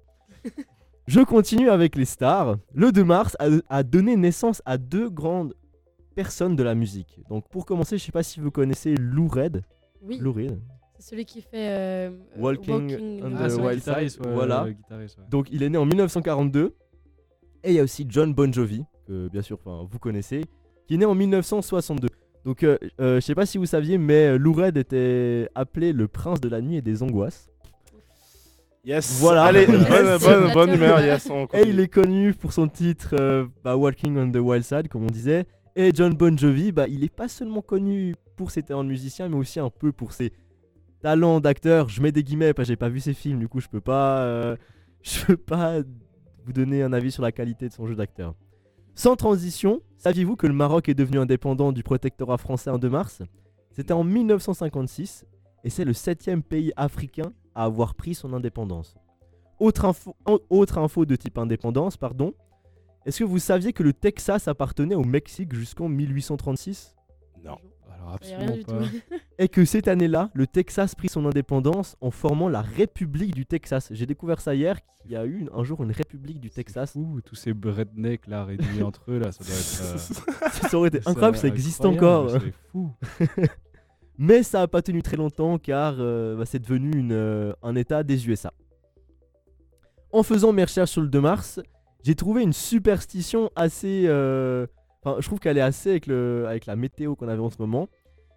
[1.08, 2.58] Je continue avec les stars.
[2.74, 5.54] Le 2 mars a, a donné naissance à deux grandes
[6.16, 7.20] personnes de la musique.
[7.30, 9.62] Donc pour commencer, je sais pas si vous connaissez Lou Reed.
[10.02, 10.60] Oui, Lou Reed.
[10.98, 14.64] c'est celui qui fait euh, Walking on Ah, the le Wild Side, ouais, voilà.
[14.66, 14.78] ouais.
[15.30, 16.76] Donc il est né en 1942.
[17.64, 20.44] Et il y a aussi John Bon Jovi, que bien sûr vous connaissez,
[20.88, 22.08] qui est né en 1962.
[22.46, 25.92] Donc euh, euh, je sais pas si vous saviez, mais euh, Lou Reed était appelé
[25.92, 27.50] le prince de la nuit et des angoisses.
[28.86, 29.20] Yes.
[29.20, 29.44] Voilà.
[29.44, 29.88] Allez, Yes.
[29.90, 31.30] bonne, bonne, bonne humeur, yes.
[31.30, 34.88] On Et il est connu pour son titre euh, bah, Walking on the Wild Side,
[34.88, 35.46] comme on disait.
[35.76, 39.28] Et John Bon Jovi, bah, il est pas seulement connu pour ses talents de musicien,
[39.28, 40.32] mais aussi un peu pour ses
[41.02, 41.90] talents d'acteur.
[41.90, 43.82] Je mets des guillemets parce que j'ai pas vu ses films, du coup je peux
[43.82, 44.56] pas, euh,
[45.04, 45.80] je peux pas
[46.46, 48.34] vous donner un avis sur la qualité de son jeu d'acteur.
[49.00, 53.22] Sans transition, saviez-vous que le Maroc est devenu indépendant du protectorat français en 2 mars?
[53.72, 55.24] C'était en 1956
[55.64, 58.98] et c'est le septième pays africain à avoir pris son indépendance.
[59.58, 60.18] Autre info,
[60.50, 62.34] autre info de type indépendance, pardon.
[63.06, 66.98] Est-ce que vous saviez que le Texas appartenait au Mexique jusqu'en 1836
[67.42, 67.58] Non.
[68.00, 68.80] Alors absolument du pas.
[68.80, 68.86] tout.
[69.40, 73.90] Et que cette année-là, le Texas prit son indépendance en formant la République du Texas.
[73.92, 76.94] J'ai découvert ça hier, qu'il y a eu un jour une République du Texas.
[76.96, 79.82] Ouh, tous ces rednecks là réduits entre eux là, ça doit être.
[79.84, 82.32] euh, ça aurait été ça incroyable, ça existe encore.
[82.32, 82.92] C'est fou.
[84.18, 87.76] Mais ça n'a pas tenu très longtemps car euh, bah, c'est devenu une, euh, un
[87.76, 88.52] état des USA.
[90.12, 91.60] En faisant mes recherches sur le 2 mars,
[92.04, 94.06] j'ai trouvé une superstition assez...
[94.08, 94.66] euh,
[95.04, 97.58] Enfin, je trouve qu'elle est assez avec, le, avec la météo qu'on avait en ce
[97.60, 97.88] moment,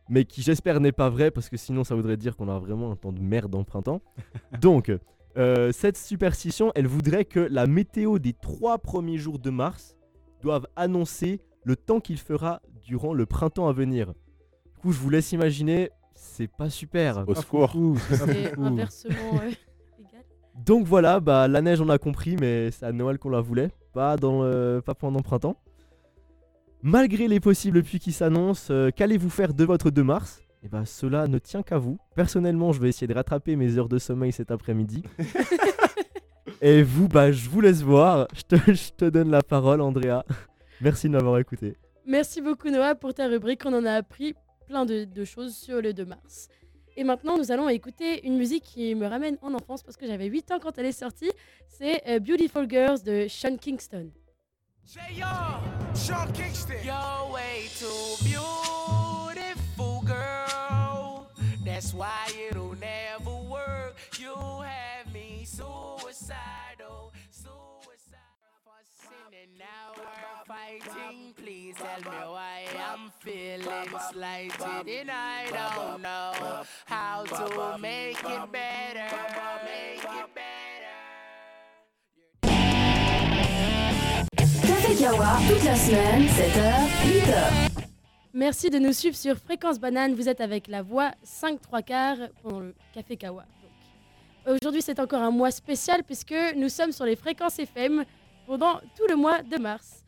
[0.08, 2.90] mais qui j'espère n'est pas vraie parce que sinon ça voudrait dire qu'on a vraiment
[2.92, 4.00] un temps de merde en printemps.
[4.60, 4.92] Donc,
[5.36, 9.96] euh, cette superstition, elle voudrait que la météo des trois premiers jours de mars
[10.42, 14.08] doivent annoncer le temps qu'il fera durant le printemps à venir.
[14.74, 17.24] Du coup, je vous laisse imaginer, c'est pas super.
[17.28, 17.72] Au secours.
[18.08, 19.48] C'est inversement euh,
[20.00, 20.24] égal.
[20.64, 23.70] Donc voilà, bah la neige on a compris, mais c'est à Noël qu'on la voulait,
[23.94, 25.56] pas, dans le- pas pendant le printemps.
[26.84, 30.42] Malgré les possibles pluies qui s'annoncent, euh, qu'allez-vous faire de votre 2 mars?
[30.64, 31.96] Et bah cela ne tient qu'à vous.
[32.16, 35.04] Personnellement, je vais essayer de rattraper mes heures de sommeil cet après-midi.
[36.60, 38.26] Et vous, bah je vous laisse voir.
[38.34, 40.24] Je te, je te donne la parole, Andrea.
[40.80, 41.76] Merci de m'avoir écouté.
[42.04, 43.62] Merci beaucoup Noah pour ta rubrique.
[43.64, 44.34] On en a appris
[44.66, 46.48] plein de, de choses sur le 2 mars.
[46.96, 50.26] Et maintenant, nous allons écouter une musique qui me ramène en enfance parce que j'avais
[50.26, 51.30] 8 ans quand elle est sortie.
[51.68, 54.10] C'est euh, Beautiful Girls de Sean Kingston.
[55.94, 56.76] Sean Kingston.
[56.84, 61.28] You're way too beautiful, girl.
[61.64, 63.94] That's why it'll never work.
[64.18, 68.52] You have me suicidal, suicidal.
[68.64, 71.34] Fussing now we're fighting.
[71.36, 78.52] Please tell me why I'm feeling slighted and I don't know how to make it
[78.52, 79.16] better.
[79.64, 80.91] Make it better.
[85.02, 87.86] Café Kawa, toute la semaine, 7h, 8h.
[88.34, 90.14] Merci de nous suivre sur Fréquence Banane.
[90.14, 93.44] Vous êtes avec la voix 5 3 quarts pendant le Café Kawa.
[94.46, 98.04] Aujourd'hui, c'est encore un mois spécial puisque nous sommes sur les fréquences FM
[98.46, 100.04] pendant tout le mois de mars.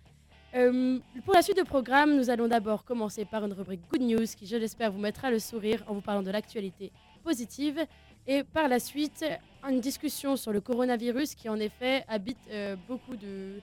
[0.55, 4.27] Euh, pour la suite du programme, nous allons d'abord commencer par une rubrique Good News
[4.39, 6.93] qui, je l'espère, vous mettra le sourire en vous parlant de l'actualité
[7.25, 7.85] positive.
[8.29, 9.25] Et par la suite,
[9.69, 13.61] une discussion sur le coronavirus qui, en effet, habite euh, beaucoup de,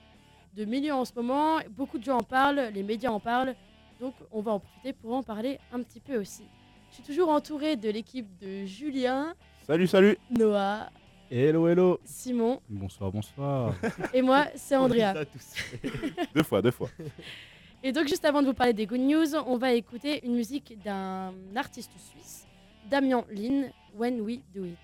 [0.54, 1.58] de milieux en ce moment.
[1.70, 3.54] Beaucoup de gens en parlent, les médias en parlent.
[4.00, 6.44] Donc, on va en profiter pour en parler un petit peu aussi.
[6.90, 9.34] Je suis toujours entourée de l'équipe de Julien,
[9.66, 10.90] Salut, salut Noah,
[11.30, 11.98] Hello, hello.
[12.04, 13.74] Simon Bonsoir, bonsoir.
[14.12, 15.14] et moi, c'est Andrea.
[16.34, 16.88] Deux fois, deux fois.
[17.82, 20.76] Et donc, juste avant de vous parler des good news, on va écouter une musique
[20.84, 22.46] d'un artiste suisse,
[22.90, 24.78] Damien Lin, When We Do It.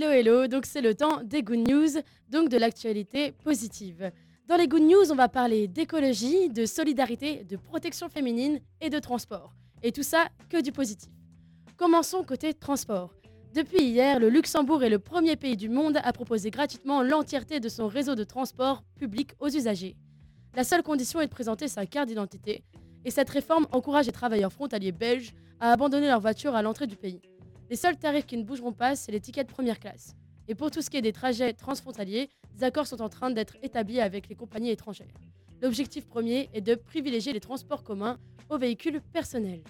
[0.00, 1.88] Hello, hello, donc c'est le temps des good news,
[2.28, 4.12] donc de l'actualité positive.
[4.46, 9.00] Dans les good news, on va parler d'écologie, de solidarité, de protection féminine et de
[9.00, 9.56] transport.
[9.82, 11.10] Et tout ça, que du positif.
[11.76, 13.12] Commençons côté transport.
[13.52, 17.68] Depuis hier, le Luxembourg est le premier pays du monde à proposer gratuitement l'entièreté de
[17.68, 19.96] son réseau de transport public aux usagers.
[20.54, 22.62] La seule condition est de présenter sa carte d'identité,
[23.04, 26.94] et cette réforme encourage les travailleurs frontaliers belges à abandonner leur voiture à l'entrée du
[26.94, 27.20] pays.
[27.70, 30.14] Les seuls tarifs qui ne bougeront pas, c'est les tickets de première classe.
[30.48, 33.56] Et pour tout ce qui est des trajets transfrontaliers, des accords sont en train d'être
[33.62, 35.12] établis avec les compagnies étrangères.
[35.60, 39.62] L'objectif premier est de privilégier les transports communs aux véhicules personnels.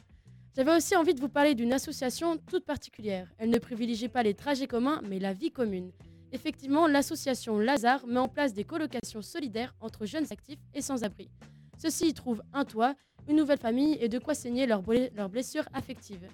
[0.54, 3.28] J'avais aussi envie de vous parler d'une association toute particulière.
[3.38, 5.90] Elle ne privilégie pas les trajets communs, mais la vie commune.
[6.30, 11.30] Effectivement, l'association Lazare met en place des colocations solidaires entre jeunes actifs et sans-abri.
[11.78, 12.94] Ceux-ci y trouvent un toit,
[13.28, 16.28] une nouvelle famille et de quoi saigner leurs ble- leurs blessures affectives.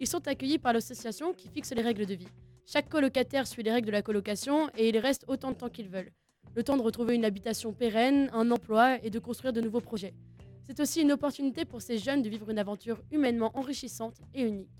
[0.00, 2.28] Ils sont accueillis par l'association qui fixe les règles de vie.
[2.64, 5.90] Chaque colocataire suit les règles de la colocation et ils restent autant de temps qu'ils
[5.90, 6.10] veulent.
[6.54, 10.14] Le temps de retrouver une habitation pérenne, un emploi et de construire de nouveaux projets.
[10.62, 14.70] C'est aussi une opportunité pour ces jeunes de vivre une aventure humainement enrichissante et unique.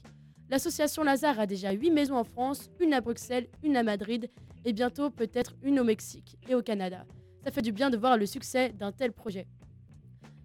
[0.48, 4.30] L'association Lazare a déjà 8 maisons en France, une à Bruxelles, une à Madrid
[4.64, 7.04] et bientôt peut-être une au Mexique et au Canada.
[7.44, 9.46] Ça fait du bien de voir le succès d'un tel projet.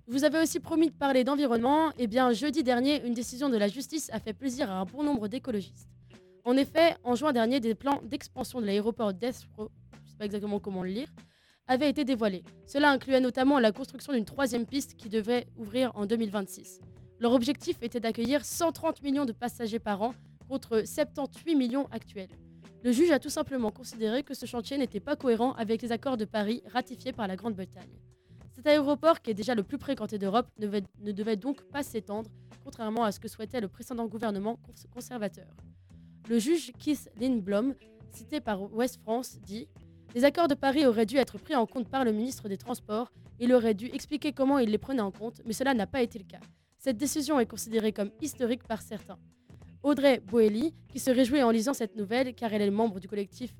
[0.08, 1.92] Vous avais aussi promis de parler d'environnement.
[1.98, 5.02] Eh bien, jeudi dernier, une décision de la justice a fait plaisir à un bon
[5.02, 5.90] nombre d'écologistes.
[6.44, 10.26] En effet, en juin dernier, des plans d'expansion de l'aéroport d'Espro, je ne sais pas
[10.26, 11.08] exactement comment le lire,
[11.68, 12.44] avaient été dévoilés.
[12.68, 16.82] Cela incluait notamment la construction d'une troisième piste qui devait ouvrir en 2026.
[17.20, 20.14] Leur objectif était d'accueillir 130 millions de passagers par an
[20.48, 22.30] contre 78 millions actuels.
[22.84, 26.18] Le juge a tout simplement considéré que ce chantier n'était pas cohérent avec les accords
[26.18, 27.90] de Paris ratifiés par la Grande-Bretagne.
[28.56, 30.68] Cet aéroport, qui est déjà le plus fréquenté d'Europe, ne,
[31.12, 32.30] devait- donc pas s'étendre,
[32.64, 35.48] contrairement à ce que souhaitait le précédent gouvernement cons- conservateur.
[36.30, 37.76] Le juge Keith Lindblom,
[38.12, 39.68] cité par Ouest France, dit
[40.16, 43.12] Les accords de Paris auraient dû être pris en compte par le ministre des Transports.
[43.40, 46.18] Il aurait dû expliquer comment il les prenait en compte, mais cela n'a pas été
[46.18, 46.40] le cas.
[46.78, 49.18] Cette décision est considérée comme historique par certains.
[49.84, 53.54] Audrey Boelly, qui se réjouit en lisant cette nouvelle, car elle est membre du collectif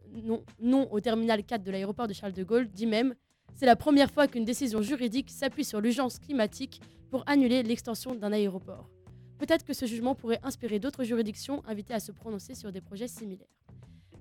[0.62, 3.14] non au terminal 4 de l'aéroport de Charles de Gaulle, dit même
[3.58, 8.34] C'est la première fois qu'une décision juridique s'appuie sur l'urgence climatique pour annuler l'extension d'un
[8.34, 8.90] aéroport.
[9.38, 13.08] Peut-être que ce jugement pourrait inspirer d'autres juridictions invitées à se prononcer sur des projets
[13.08, 13.48] similaires.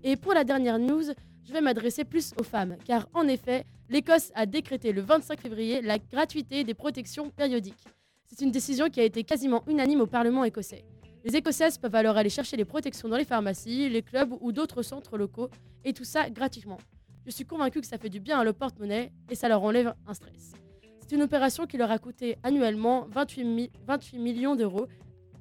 [0.04, 1.02] Et pour la dernière news,
[1.42, 5.82] je vais m'adresser plus aux femmes, car en effet, l'Écosse a décrété le 25 février
[5.82, 7.84] la gratuité des protections périodiques.
[8.26, 10.84] C'est une décision qui a été quasiment unanime au Parlement écossais.
[11.24, 14.82] Les Écossaises peuvent alors aller chercher les protections dans les pharmacies, les clubs ou d'autres
[14.82, 15.48] centres locaux,
[15.84, 16.78] et tout ça gratuitement.
[17.26, 19.94] Je suis convaincue que ça fait du bien à le porte-monnaie et ça leur enlève
[20.06, 20.52] un stress.
[21.00, 24.86] C'est une opération qui leur a coûté annuellement 28, mi- 28 millions d'euros.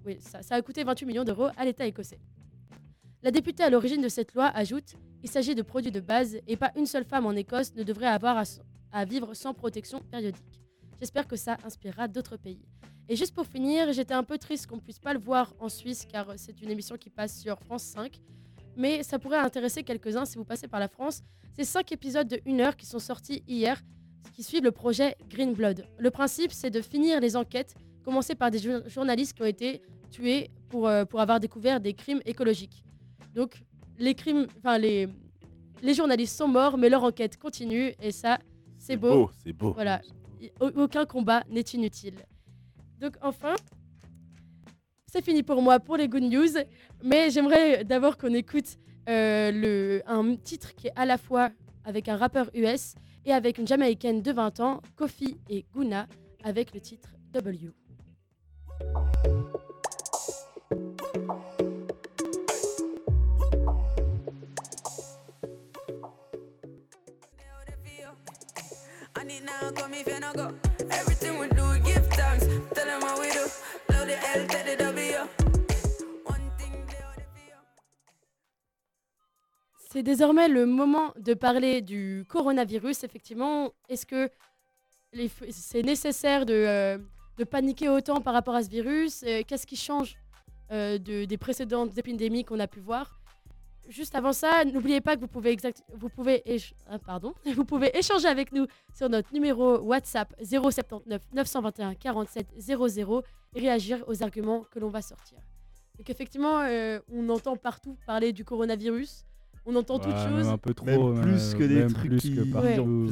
[0.06, 2.20] Oui, ça, a coûté 28 millions d'euros à l'État écossais.
[3.22, 6.58] La députée à l'origine de cette loi ajoute Il s'agit de produits de base et
[6.58, 8.44] pas une seule femme en Écosse ne devrait avoir
[8.92, 10.62] à, vivre sans protection périodique.
[11.00, 12.66] J'espère que ça inspirera d'autres pays.
[13.08, 16.06] Et juste pour finir, j'étais un peu triste qu'on puisse pas le voir en Suisse
[16.10, 18.20] car c'est une émission qui passe sur France 5.
[18.76, 21.22] Mais ça pourrait intéresser quelques-uns si vous passez par la France.
[21.54, 23.80] C'est cinq épisodes de 1 heure qui sont sortis hier,
[24.34, 25.86] qui suivent le projet Green Blood.
[26.00, 29.82] Le principe, c'est de finir les enquêtes, commencer par des jour- journalistes qui ont été
[30.10, 32.84] tués pour, euh, pour avoir découvert des crimes écologiques.
[33.36, 33.64] Donc,
[34.00, 35.08] les crimes, enfin les,
[35.84, 38.40] les journalistes sont morts, mais leur enquête continue et ça,
[38.80, 39.10] c'est beau.
[39.28, 39.74] beau, c'est beau.
[39.74, 40.02] Voilà,
[40.60, 42.16] aucun combat n'est inutile.
[43.00, 43.54] Donc enfin,
[45.14, 46.58] c'est fini pour moi pour les good news,
[47.04, 51.52] mais j'aimerais d'abord qu'on écoute euh, un titre qui est à la fois
[51.86, 56.08] avec un rappeur US et avec une Jamaïcaine de 20 ans, Kofi et Guna,
[56.44, 57.70] avec le titre W.
[79.94, 83.04] C'est désormais le moment de parler du coronavirus.
[83.04, 84.28] Effectivement, est-ce que
[85.52, 86.98] c'est nécessaire de, euh,
[87.38, 89.22] de paniquer autant par rapport à ce virus?
[89.22, 90.16] Euh, Qu'est-ce qui change
[90.72, 93.20] euh, de- des précédentes épidémies qu'on a pu voir?
[93.88, 96.42] Juste avant ça, n'oubliez pas que vous pouvez, exact- vous, pouvez
[96.88, 103.22] ah, pardon, vous pouvez échanger avec nous sur notre numéro WhatsApp 079 921 47 00
[103.54, 105.38] et réagir aux arguments que l'on va sortir.
[106.00, 106.62] Donc effectivement,
[107.12, 109.26] on entend partout parler du coronavirus.
[109.66, 110.46] On entend toutes Ouais, choses.
[110.46, 110.86] même un peu trop.
[111.14, 112.68] Même plus euh, que des même trucs plus qui que partout.
[112.68, 113.12] plus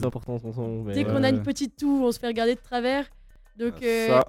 [0.83, 3.05] mais- Dès qu'on a une petite toux, on se fait regarder de travers.
[3.57, 4.25] Donc, euh, Ça,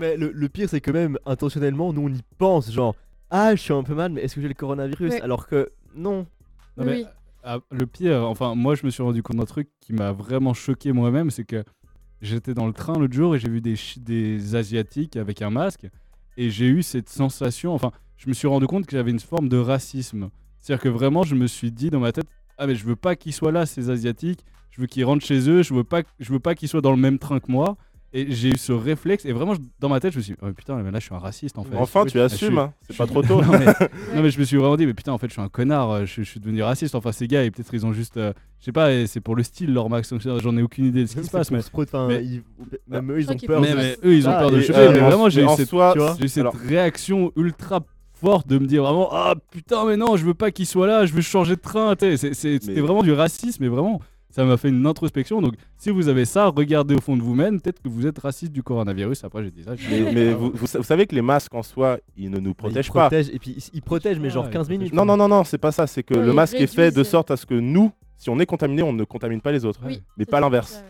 [0.00, 2.94] mais le, le pire, c'est que même intentionnellement, nous on y pense, genre,
[3.30, 5.20] ah, je suis un peu mal, mais est-ce que j'ai le coronavirus Ouais.
[5.20, 6.26] Alors que non.
[6.76, 7.06] Non, Oui, mais, oui.
[7.44, 10.54] ah, le pire, enfin, moi, je me suis rendu compte d'un truc qui m'a vraiment
[10.54, 11.64] choqué moi-même, c'est que
[12.22, 15.86] j'étais dans le train l'autre jour et j'ai vu des, des Asiatiques avec un masque
[16.36, 19.48] et j'ai eu cette sensation, enfin, je me suis rendu compte que j'avais une forme
[19.48, 20.30] de racisme.
[20.60, 22.26] C'est-à-dire que vraiment, je me suis dit dans ma tête,
[22.58, 24.40] ah, mais je veux pas qu'ils soient là, ces Asiatiques,
[24.70, 26.90] je veux qu'ils rentrent chez eux, je veux pas, je veux pas qu'ils soient dans
[26.92, 27.76] le même train que moi.
[28.14, 30.38] Et j'ai eu ce réflexe, et vraiment, je- dans ma tête, je me suis dit,
[30.42, 31.76] oh, putain, mais là, je suis un raciste en fait.
[31.76, 33.42] enfin, Oui, tu assumes, hein, c'est pas trop tôt.
[33.42, 33.66] non, mais,
[34.14, 36.06] non, mais je me suis vraiment dit, mais putain, en fait, je suis un connard,
[36.06, 36.94] je, je suis devenu raciste.
[36.94, 38.16] Enfin, ces gars, et peut-être ils ont juste.
[38.16, 40.10] euh, je sais pas, c'est pour le style, leur max.
[40.20, 41.60] J'en ai aucune idée de ce qui se passe, mais.
[41.60, 42.42] se pro- enfin, mais- ils-
[42.88, 43.60] même eux, ils ont peur.
[43.60, 44.88] Mais, de- mais eux, ils ont Ah, peur de choper.
[44.90, 47.80] mais en- vraiment, j'ai eu cette, soi, tu vois, j'ai eu cette alors- réaction ultra
[48.20, 51.06] forte de me dire vraiment, ah putain, mais non, je veux pas qu'ils soient là,
[51.06, 51.94] je veux changer de train.
[51.98, 54.00] C'était Mais- vraiment du racisme, mais vraiment.
[54.30, 55.40] Ça m'a fait une introspection.
[55.40, 57.60] Donc, si vous avez ça, regardez au fond de vous-même.
[57.62, 59.24] Peut-être que vous êtes raciste du coronavirus.
[59.24, 59.72] Après, j'ai dit ça.
[59.90, 62.54] Mais, vous, vous sa- vous savez que les masques en soi, ils ne nous Ils
[62.54, 63.08] protègent pas.
[63.08, 64.92] protègent, et puis ils- protègent, mais genre Ouais, ils 15 protègent minutes.
[64.94, 65.86] Non, non, non, non, c'est pas ça.
[65.86, 68.38] C'est que Ouais, le masque est fait de sorte à ce que nous, si on
[68.38, 69.80] est contaminé, on ne contamine pas les autres.
[69.86, 70.84] Oui, Mais pas l'inverse.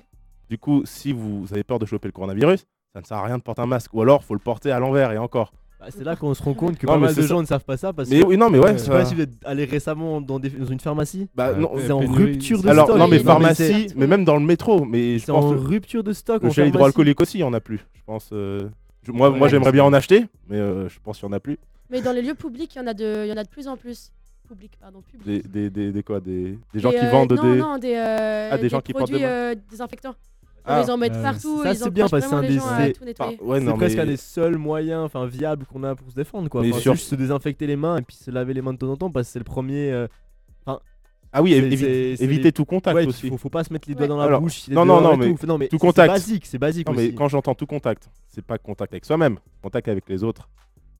[0.50, 3.38] Du coup, si vous avez peur de choper le coronavirus, ça ne sert à rien
[3.38, 3.94] de porter un masque.
[3.94, 5.52] Ou alors, faut le porter à l'envers et encore.
[5.80, 7.28] Bah, c'est là qu'on se rend compte que Non, pas mais mal de c'est ça.
[7.28, 8.26] gens ne savent pas ça parce Mais que.
[8.26, 8.72] oui, non, mais ouais.
[8.72, 11.28] je sais ça- pas si vous êtes allé récemment dans, des- dans une pharmacie.
[11.36, 12.98] Bah, Ouais, non, ouais, C'est en pénurie, rupture de Alors, stock.
[12.98, 14.84] non, mais pharmacie, c'est- mais même dans le métro.
[14.84, 16.42] Mais je C'est en pense que rupture de stock.
[16.42, 16.74] le en gel pharmacie.
[16.74, 17.78] hydroalcoolique aussi, il y en a plus.
[17.94, 18.30] Je pense.
[18.32, 18.68] euh,
[19.02, 21.30] je- moi, Ouais, moi j'aimerais c'est- bien en acheter, mais euh, je pense qu'il y
[21.30, 21.58] en a plus.
[21.90, 23.48] Mais dans les lieux publics, il y en a de, il y en a de
[23.48, 24.10] plus en plus.
[24.48, 25.26] Public, pardon, public.
[25.26, 27.58] Des, des, des, des quoi Des, des gens qui euh, vendent non, des.
[27.60, 30.14] Non, des, euh, Ah, des gens qui portent produits des euh, désinfectants.
[30.68, 30.82] Ah.
[30.86, 31.62] ils en mettent Euh, partout.
[31.62, 32.92] ça, c'est bien parce que c'est un des- c'est- ouais,
[33.60, 36.60] c'est presque mais- un des seuls moyens enfin viables qu'on a pour se défendre quoi.
[36.62, 38.90] Enfin, sur- Juste se désinfecter les mains et puis se laver les mains de temps
[38.90, 39.90] en temps parce que c'est le premier.
[39.92, 40.06] euh,
[41.30, 43.28] Ah oui, c'est- évi- c'est- c'est éviter les- tout contact ouais, aussi.
[43.28, 43.98] faut, faut pas se mettre les Ouais.
[43.98, 44.66] doigts dans la Alors, bouche.
[44.70, 45.46] non, non, non, mais tout.
[45.46, 46.10] non mais tout c'est contact.
[46.10, 47.14] basique, c'est basique Non, mais aussi.
[47.14, 50.48] quand j'entends tout contact, c'est pas contact avec soi-même, contact avec les autres.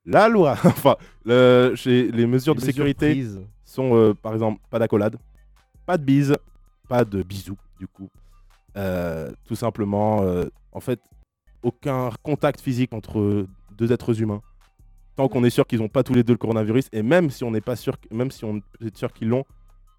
[0.05, 3.41] La loi, enfin, le- chez les mesures Les de mesures sécurité prises.
[3.65, 5.17] sont, euh, par exemple, pas d'accolade,
[5.87, 6.37] pas de bise,
[6.91, 8.11] pas de bisous, du coup.
[8.79, 11.01] Euh, tout simplement, euh, en fait,
[11.63, 13.47] aucun contact physique entre
[13.77, 14.41] deux êtres humains.
[15.17, 17.43] Tant qu'on est sûr qu'ils n'ont pas tous les deux le coronavirus, et même si
[17.43, 19.45] on n'est pas sûr, même si on est sûr qu'ils l'ont,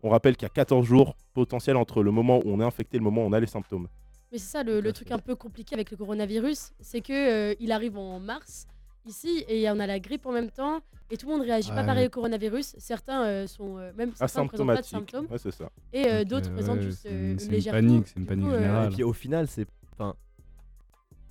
[0.01, 2.95] on rappelle qu'il y a 14 jours potentiels entre le moment où on est infecté
[2.95, 3.89] et le moment où on a les symptômes.
[4.31, 7.55] Mais c'est ça le, le truc un peu compliqué avec le coronavirus, c'est que euh,
[7.59, 8.65] il arrive en mars
[9.05, 10.81] ici et on a la grippe en même temps
[11.11, 12.75] et tout le monde réagit pas pareil au coronavirus.
[12.77, 15.11] Certains euh, sont euh, même certains ne présentent pas de Asymptomatique.
[15.11, 15.69] symptômes Ouais, c'est ça.
[15.93, 18.23] et euh, d'autres euh, présentent ouais, juste une- une c'est une légère panique, c'est une
[18.23, 18.91] Du panique coup, euh, générale.
[18.91, 19.65] Et puis au final, c'est.
[19.93, 20.15] Enfin.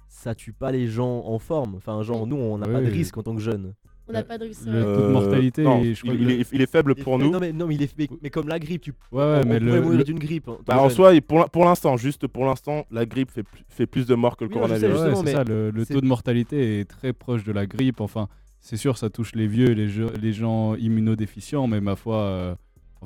[0.09, 1.77] Ça tue pas les gens en forme.
[1.77, 3.75] Enfin, genre, nous, on n'a pas de risque en tant que jeunes.
[4.09, 4.67] On n'a pas de risque.
[4.67, 6.71] le euh, taux de mortalité, non, je crois il, que il le- est, il est
[6.71, 7.31] faible pour Mais- nous.
[7.31, 9.49] Non, mais, non, mais, il est, mais, mais comme la grippe, tu Ouais, ouais, on
[9.49, 10.49] mais pourrait le, mourir le- d'une grippe.
[10.49, 13.43] en tant Bah, en soi, pour, l'in- pour l'instant, juste pour l'instant, la grippe fait,
[13.43, 15.01] plus- fait plus de morts que le Oui, non, coronavirus.
[15.01, 18.01] Ouais, c'est ça, le, taux de mortalité est très proche de la grippe.
[18.01, 18.29] Enfin,
[18.61, 22.55] c'est sûr, ça touche les vieux, les, gens immunodéficients, mais ma foi, euh,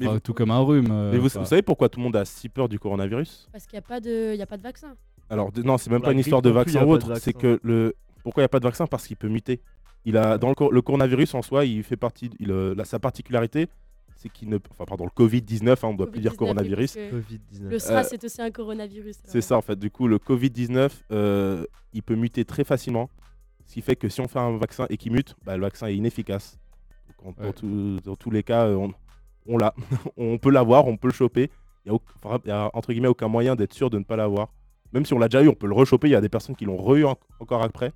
[0.00, 0.86] Mais Enfin, vous- tout comme un rhume.
[0.90, 3.46] euh, Mais vous, enfin, vous savez pourquoi tout le monde a si peur du coronavirus?
[3.52, 4.94] Parce qu'il n'y a, pas de- il y a pas de vaccin.
[5.28, 7.14] Alors de- non, c'est même Pour pas une histoire de non vaccin ou autre.
[7.20, 8.86] C'est que le pourquoi il n'y a pas de vaccin?
[8.86, 9.60] Parce qu'il peut muter.
[10.04, 12.30] Il a dans le, cor- le coronavirus en soi, il fait partie.
[12.40, 13.68] Il, euh, sa particularité,
[14.16, 14.58] c'est qu'il ne.
[14.70, 16.96] Enfin pardon, le Covid 19, on ne doit plus dire Covid-19, coronavirus.
[16.96, 17.68] oui, parce que Covid-19.
[17.70, 19.16] Le SRAS, Euh, c'est aussi un coronavirus.
[19.24, 19.78] C'est ça en fait.
[19.78, 23.08] Du coup, le Covid 19, euh, il peut muter très facilement.
[23.66, 25.86] Ce qui fait que si on fait un vaccin et qu'il mute, bah, le vaccin
[25.86, 26.58] est inefficace.
[27.24, 27.52] Donc, dans, Ouais.
[27.52, 28.92] tout- dans tous les cas, on,
[29.46, 29.72] on l'a.
[30.16, 31.48] on peut l'avoir, on peut le choper.
[31.86, 31.92] Il
[32.44, 34.52] n'y a, entre guillemets aucun moyen d'être sûr de ne pas l'avoir.
[34.92, 36.08] Même si on l'a déjà eu, on peut le rechoper.
[36.08, 37.92] Il y a des personnes qui l'ont re-eu en- encore après.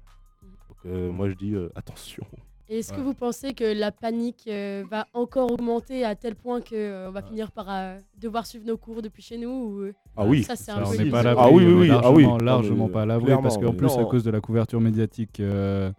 [0.87, 2.25] Euh, moi je dis euh, attention.
[2.69, 6.61] Et Est-ce que vous pensez que la panique euh, va encore augmenter à tel point
[6.61, 10.27] qu'on va finir par euh, devoir suivre nos cours depuis chez nous ou, euh, Ah
[10.27, 10.43] oui.
[10.43, 12.45] Ça, c'est Ça, un on n'est pas à Ah oui, oui, oui, ah largement, oui.
[12.45, 15.93] Largement pas à l'abri parce qu'en plus à cause de la couverture médiatique euh,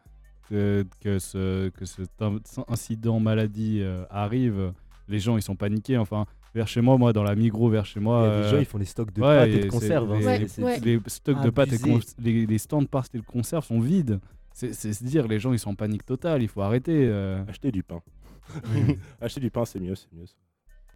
[0.49, 4.73] que, que, ce, que cet in- incident maladie euh, arrive,
[5.07, 5.97] les gens ils sont paniqués.
[5.97, 8.45] Enfin, vers chez moi, moi dans la Migros, vers chez moi, Il y a des
[8.45, 10.11] euh, gens, ils font des stocks de ouais, pâtes et de conserves.
[10.11, 10.19] hein.
[10.19, 10.79] Les, Ouais, les- C'est- ouais.
[10.81, 11.77] les stocks de pâtes et
[12.21, 14.19] les, les stands de pâtes et de conserves sont vides.
[14.59, 17.05] C'est se dire, les gens ils sont en panique totale, il faut arrêter.
[17.07, 17.43] euh.
[17.47, 18.01] Acheter du pain.
[19.21, 20.25] Acheter du pain c'est mieux, c'est mieux.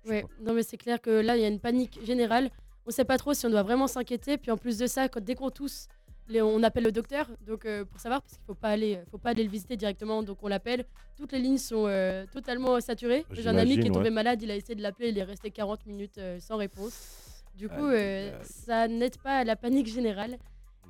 [0.08, 2.50] Ouais, non mais c'est clair que là il y a une panique générale.
[2.88, 4.38] On sait pas trop si on doit vraiment s'inquiéter.
[4.40, 5.88] Puis en plus de ça, quand dès qu'on tousse,
[6.28, 7.30] les- on appelle le docteur.
[7.46, 10.24] Donc euh, pour savoir, parce qu'il faut pas aller, faut pas aller le visiter directement.
[10.24, 10.86] Donc on l'appelle.
[11.16, 13.26] Toutes les lignes sont euh, totalement saturées.
[13.32, 14.16] J'ai un ami qui est tombé ouais.
[14.16, 14.42] malade.
[14.42, 15.10] Il a essayé de l'appeler.
[15.10, 17.44] Il est resté 40 minutes euh, sans réponse.
[17.56, 18.40] Du coup, euh, aïe, aïe.
[18.44, 20.38] ça n'aide pas à la panique générale.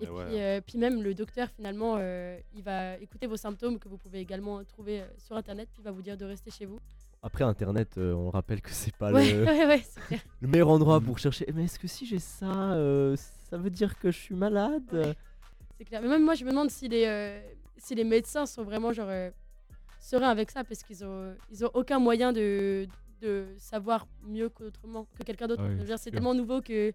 [0.02, 0.41] Et Mais puis, ouais.
[0.41, 4.20] euh, puis même le docteur finalement, euh, il va écouter vos symptômes que vous pouvez
[4.20, 5.70] également trouver euh, sur internet.
[5.72, 6.80] Puis il va vous dire de rester chez vous.
[7.24, 10.20] Après Internet, euh, on rappelle que c'est pas Ouais, le, ouais, ouais, c'est clair.
[10.41, 11.45] le meilleur endroit pour chercher.
[11.54, 13.16] Mais est-ce que si j'ai ça, euh,
[13.49, 14.82] ça veut dire que je suis malade?
[14.91, 15.14] Ouais.
[15.78, 16.02] C'est clair.
[16.02, 17.39] Mais même moi, je me demande si les, euh,
[17.78, 19.30] si les médecins sont vraiment genre, euh,
[19.99, 22.88] sereins avec ça parce qu'ils ont, ils ont aucun moyen de,
[23.22, 25.62] de savoir mieux qu'autrement que quelqu'un d'autre.
[25.64, 26.91] Ah oui, c'est tellement nouveau que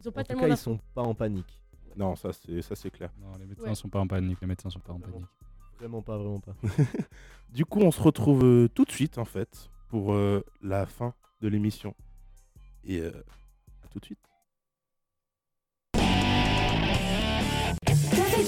[0.00, 1.61] ils ont En pas tout tellement cas, ils sont pas en panique.
[1.96, 3.10] Non, ça c'est ça c'est clair.
[3.20, 3.74] Non, les médecins Ouais.
[3.74, 5.26] sont pas en panique, les médecins sont pas en panique.
[5.78, 6.54] Vraiment pas, vraiment pas.
[7.50, 11.12] Du coup, on se retrouve euh, tout de suite en fait pour euh, la fin
[11.42, 11.94] de l'émission.
[12.84, 13.10] Et euh,
[13.84, 14.18] à tout de suite.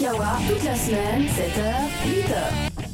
[0.01, 1.73] Kawa, toute la semaine, 7h,
[2.05, 2.85] 8h.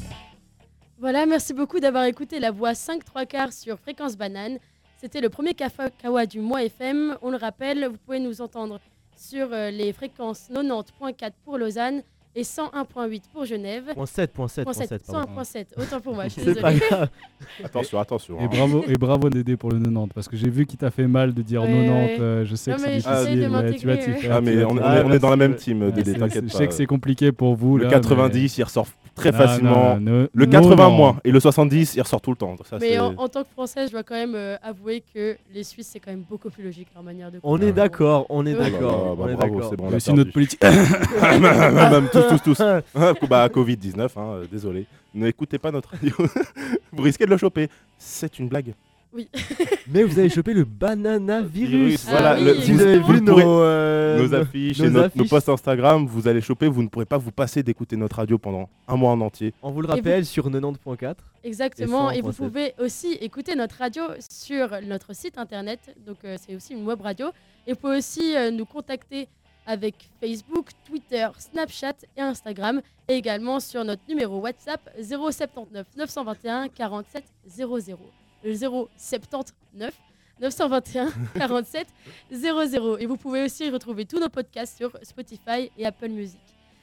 [0.98, 4.58] Voilà, merci beaucoup d'avoir écouté la voix 5 3 quarts sur Fréquence Banane.
[4.96, 7.16] C'était le premier Café Kawa du mois FM.
[7.22, 8.78] On le rappelle, vous pouvez nous entendre
[9.20, 12.02] sur euh, les fréquences 90.4 pour Lausanne
[12.34, 13.92] et 101.8 pour Genève.
[13.92, 15.32] Point 7, point 7, point 101.7, 7, pardon.
[15.42, 16.78] 101.7, autant pour moi, je suis désolée.
[16.78, 17.08] grave.
[17.64, 18.40] Attention, attention.
[18.40, 18.48] Et hein.
[18.50, 21.34] bravo, et bravo Dédé pour le 90 parce que j'ai vu qu'il t'a fait mal
[21.34, 21.90] de dire Ouais, 90.
[21.90, 22.20] ouais.
[22.20, 23.40] euh, je sais Non, que c'est difficile.
[23.40, 24.36] de ouais, tu vas t'y faire.
[24.36, 26.86] Ah mais on, est, on est dans la même team, Dédé, Je sais que c'est
[26.86, 27.78] compliqué pour vous.
[27.78, 28.86] Le là, 90, il ressort
[29.20, 29.96] très Non, facilement.
[30.00, 30.90] non, non, Le non, 80 non.
[30.90, 32.56] moins et le 70, il ressort tout le temps.
[32.68, 35.62] Ça, Mais en, en tant que Français, je dois quand même euh, avouer que les
[35.64, 38.54] Suisses, c'est quand même beaucoup plus logique leur manière de On est d'accord, on est
[38.54, 39.16] Oh d'accord.
[39.16, 39.70] bah, on est bravo, d'accord.
[39.70, 40.62] c'est bon, on Mais l'a aussi notre politique.
[40.64, 42.60] Même tous, tous, tous.
[42.60, 44.86] Ah, bah, Covid-19, hein, euh, désolé.
[45.14, 46.14] N'écoutez pas notre radio.
[46.92, 47.68] vous risquez de le choper.
[47.98, 48.74] C'est une blague.
[49.88, 51.70] Mais vous avez chopé le banana virus.
[51.70, 54.90] Virus, voilà, oui, le- Si vous avez vous vu nos, euh, nos affiches nos et
[54.90, 55.28] nos affiches.
[55.28, 56.68] posts Instagram, vous allez choper.
[56.68, 59.52] Vous ne pourrez pas vous passer d'écouter notre radio pendant un mois en entier.
[59.62, 61.16] On vous le vous- rappelle sur 90.4.
[61.42, 62.36] Exactement, et, vous 100.7.
[62.36, 67.00] pouvez aussi écouter notre radio sur notre site internet, donc euh, c'est aussi une web
[67.00, 67.28] radio.
[67.66, 69.26] Et vous pouvez aussi euh, nous contacter
[69.66, 77.24] avec Facebook, Twitter, Snapchat et Instagram, et également sur notre numéro WhatsApp 079 921 47
[77.48, 77.98] 00.
[78.44, 79.92] Le 079
[80.40, 81.86] 921 47
[82.32, 82.98] 00.
[82.98, 86.40] Et vous pouvez aussi retrouver tous nos podcasts sur Spotify et Apple Music.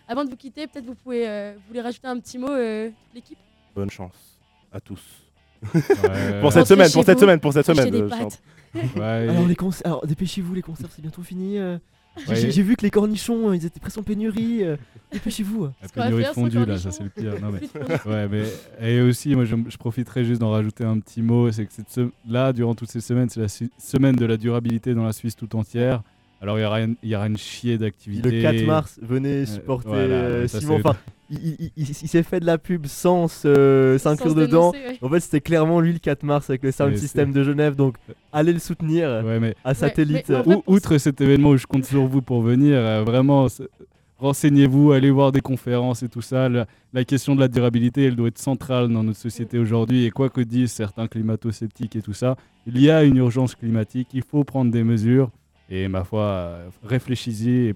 [0.08, 2.88] Avant de vous quitter, peut-être vous pouvez euh, vous voulez rajouter un petit mot, euh,
[2.90, 3.38] toute l'équipe?
[3.76, 4.14] Bonne chance
[4.72, 5.02] à tous.
[5.74, 6.40] Ouais.
[6.42, 8.10] Pour cette semaine, pour cette semaine, pour cette semaine.
[9.02, 11.58] Alors, les conser- Alors dépêchez-vous, les conserves, c'est bientôt fini.
[11.58, 11.78] euh.
[12.26, 12.36] J'ai- Ouais.
[12.36, 14.64] J'ai j'ai vu que les cornichons, euh, ils étaient presque en pénurie.
[14.64, 14.76] euh.
[15.12, 15.70] Dépêchez-vous.
[15.82, 17.34] La pénurie de fondue, là, ça c'est le pire.
[17.42, 18.12] Non, mais...
[18.12, 18.44] Ouais, mais
[18.82, 21.52] et aussi, moi, je, je profiterai juste d'en rajouter un petit mot.
[21.52, 24.38] C'est que cette se- là, durant toutes ces semaines, c'est la su- semaine de la
[24.38, 26.02] durabilité dans la Suisse tout entière.
[26.42, 28.30] Alors, il y aura une, il y aura une chier d'activités.
[28.30, 30.76] Le 4 mars, venez supporter euh, mais ça, Simon.
[30.84, 30.96] Enfin,
[31.30, 34.72] il, il- il- il s'est fait de la pub sans se- s'inclure dedans.
[34.72, 34.98] ouais.
[35.02, 37.76] En fait, c'était clairement lui le 4 mars avec le Sound Ouais, System de Genève.
[37.76, 37.96] Donc,
[38.32, 40.30] allez le soutenir Ouais, mais à satellite.
[40.30, 43.04] mais en vrai, Ou- outre cet événement où je compte sur vous pour venir, euh,
[43.06, 43.48] vraiment,
[44.20, 46.50] renseignez-vous, allez voir des conférences et tout ça.
[46.50, 50.06] La, la question de la durabilité, elle doit être centrale dans notre société aujourd'hui.
[50.06, 54.10] Et quoi que disent certains climato-sceptiques et tout ça, il y a une urgence climatique,
[54.14, 55.30] il faut prendre des mesures.
[55.70, 57.74] Et ma foi, euh, réfléchissez et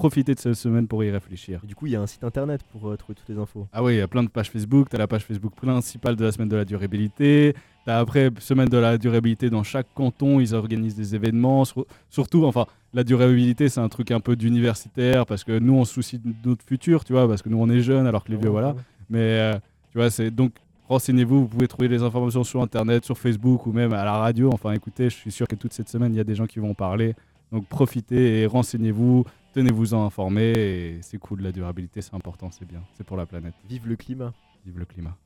[0.00, 1.60] pro- profitez de cette semaine pour y réfléchir.
[1.64, 3.66] Et du coup, il y a un site internet pour euh, trouver toutes les infos.
[3.72, 4.88] Ah oui, il y a plein de pages Facebook.
[4.90, 7.54] Tu as la page Facebook principale de la semaine de la durabilité.
[7.86, 10.40] As après semaine de la durabilité dans chaque canton.
[10.40, 11.64] Ils organisent des événements.
[11.64, 15.84] Sur- surtout, enfin, la durabilité, c'est un truc un peu d'universitaire parce que nous, on
[15.84, 18.30] se soucie de notre futur, tu vois, parce que nous, on est jeunes alors que
[18.32, 18.74] les vieux, voilà.
[19.08, 19.54] Mais euh,
[19.92, 20.52] tu vois, c'est donc
[20.88, 21.42] renseignez-vous.
[21.42, 24.50] Vous pouvez trouver les informations sur Internet, sur Facebook ou même à la radio.
[24.52, 26.58] Enfin, écoutez, je suis sûr que toute cette semaine, il y a des gens qui
[26.58, 27.14] vont en parler.
[27.52, 29.24] Donc profitez et renseignez-vous.
[29.52, 30.52] Tenez-vous-en informés.
[30.52, 32.82] Et c'est cool, la durabilité, c'est important, c'est bien.
[32.94, 33.54] C'est pour la planète.
[33.68, 34.32] Vive le climat.
[34.64, 35.16] Vive le climat.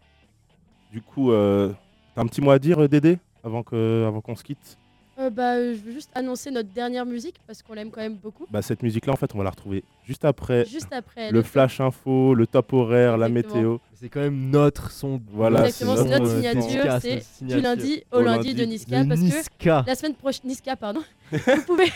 [0.92, 1.72] Du coup, euh,
[2.14, 4.78] t'as un petit mot à dire, Dédé, avant que, avant qu'on se quitte?
[5.16, 8.46] Euh, bah, je veux juste annoncer notre dernière musique parce qu'on l'aime quand même beaucoup.
[8.50, 10.64] bah, Cette musique-là, en fait, on va la retrouver juste après.
[10.64, 13.78] Juste après, Le flash info, le top horaire, la météo.
[13.94, 15.20] C'est quand même notre son.
[15.30, 19.04] Voilà, Exactement, c'est notre euh, signature, c'est du lundi au lundi de Niska.
[19.04, 19.82] De parce Niska.
[19.82, 21.00] que la semaine prochaine, Niska, pardon.
[21.32, 21.92] vous, pouvez,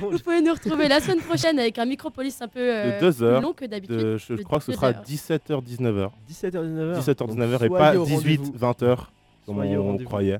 [0.00, 3.12] vous pouvez nous retrouver la semaine prochaine avec un micropolis un peu euh, de 2
[3.12, 3.40] plus heures.
[3.40, 3.96] long que d'habitude.
[3.96, 5.02] de- Je, De crois que ce sera heures.
[5.04, 6.10] 17h, 19h.
[6.30, 7.00] 17h, 19h.
[7.00, 8.58] 17h, Donc, 19h et pas au 18, rendez-vous.
[8.58, 8.98] 20h
[9.46, 10.38] comme on croyait.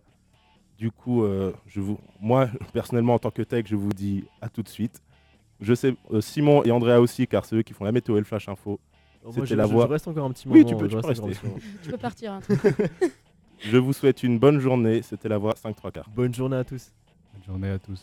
[0.78, 4.48] Du coup, euh, je vous, moi, personnellement, en tant que tech, je vous dis à
[4.48, 5.02] tout de suite.
[5.60, 8.20] Je sais, euh, Simon et Andrea aussi, car c'est eux qui font la météo et
[8.20, 8.78] le flash info.
[9.24, 9.86] Oh, moi, C'était je- la je- voix.
[9.86, 11.50] je reste encore un petit Oui, moment, tu peux, je tu peux rester.
[11.82, 12.32] Tu peux partir.
[12.34, 12.40] hein.
[13.60, 15.02] Je vous souhaite une bonne journée.
[15.02, 16.08] C'était la voix 5 3 quarts.
[16.14, 16.92] Bonne journée à tous.
[17.34, 18.00] Bonne journée à tous.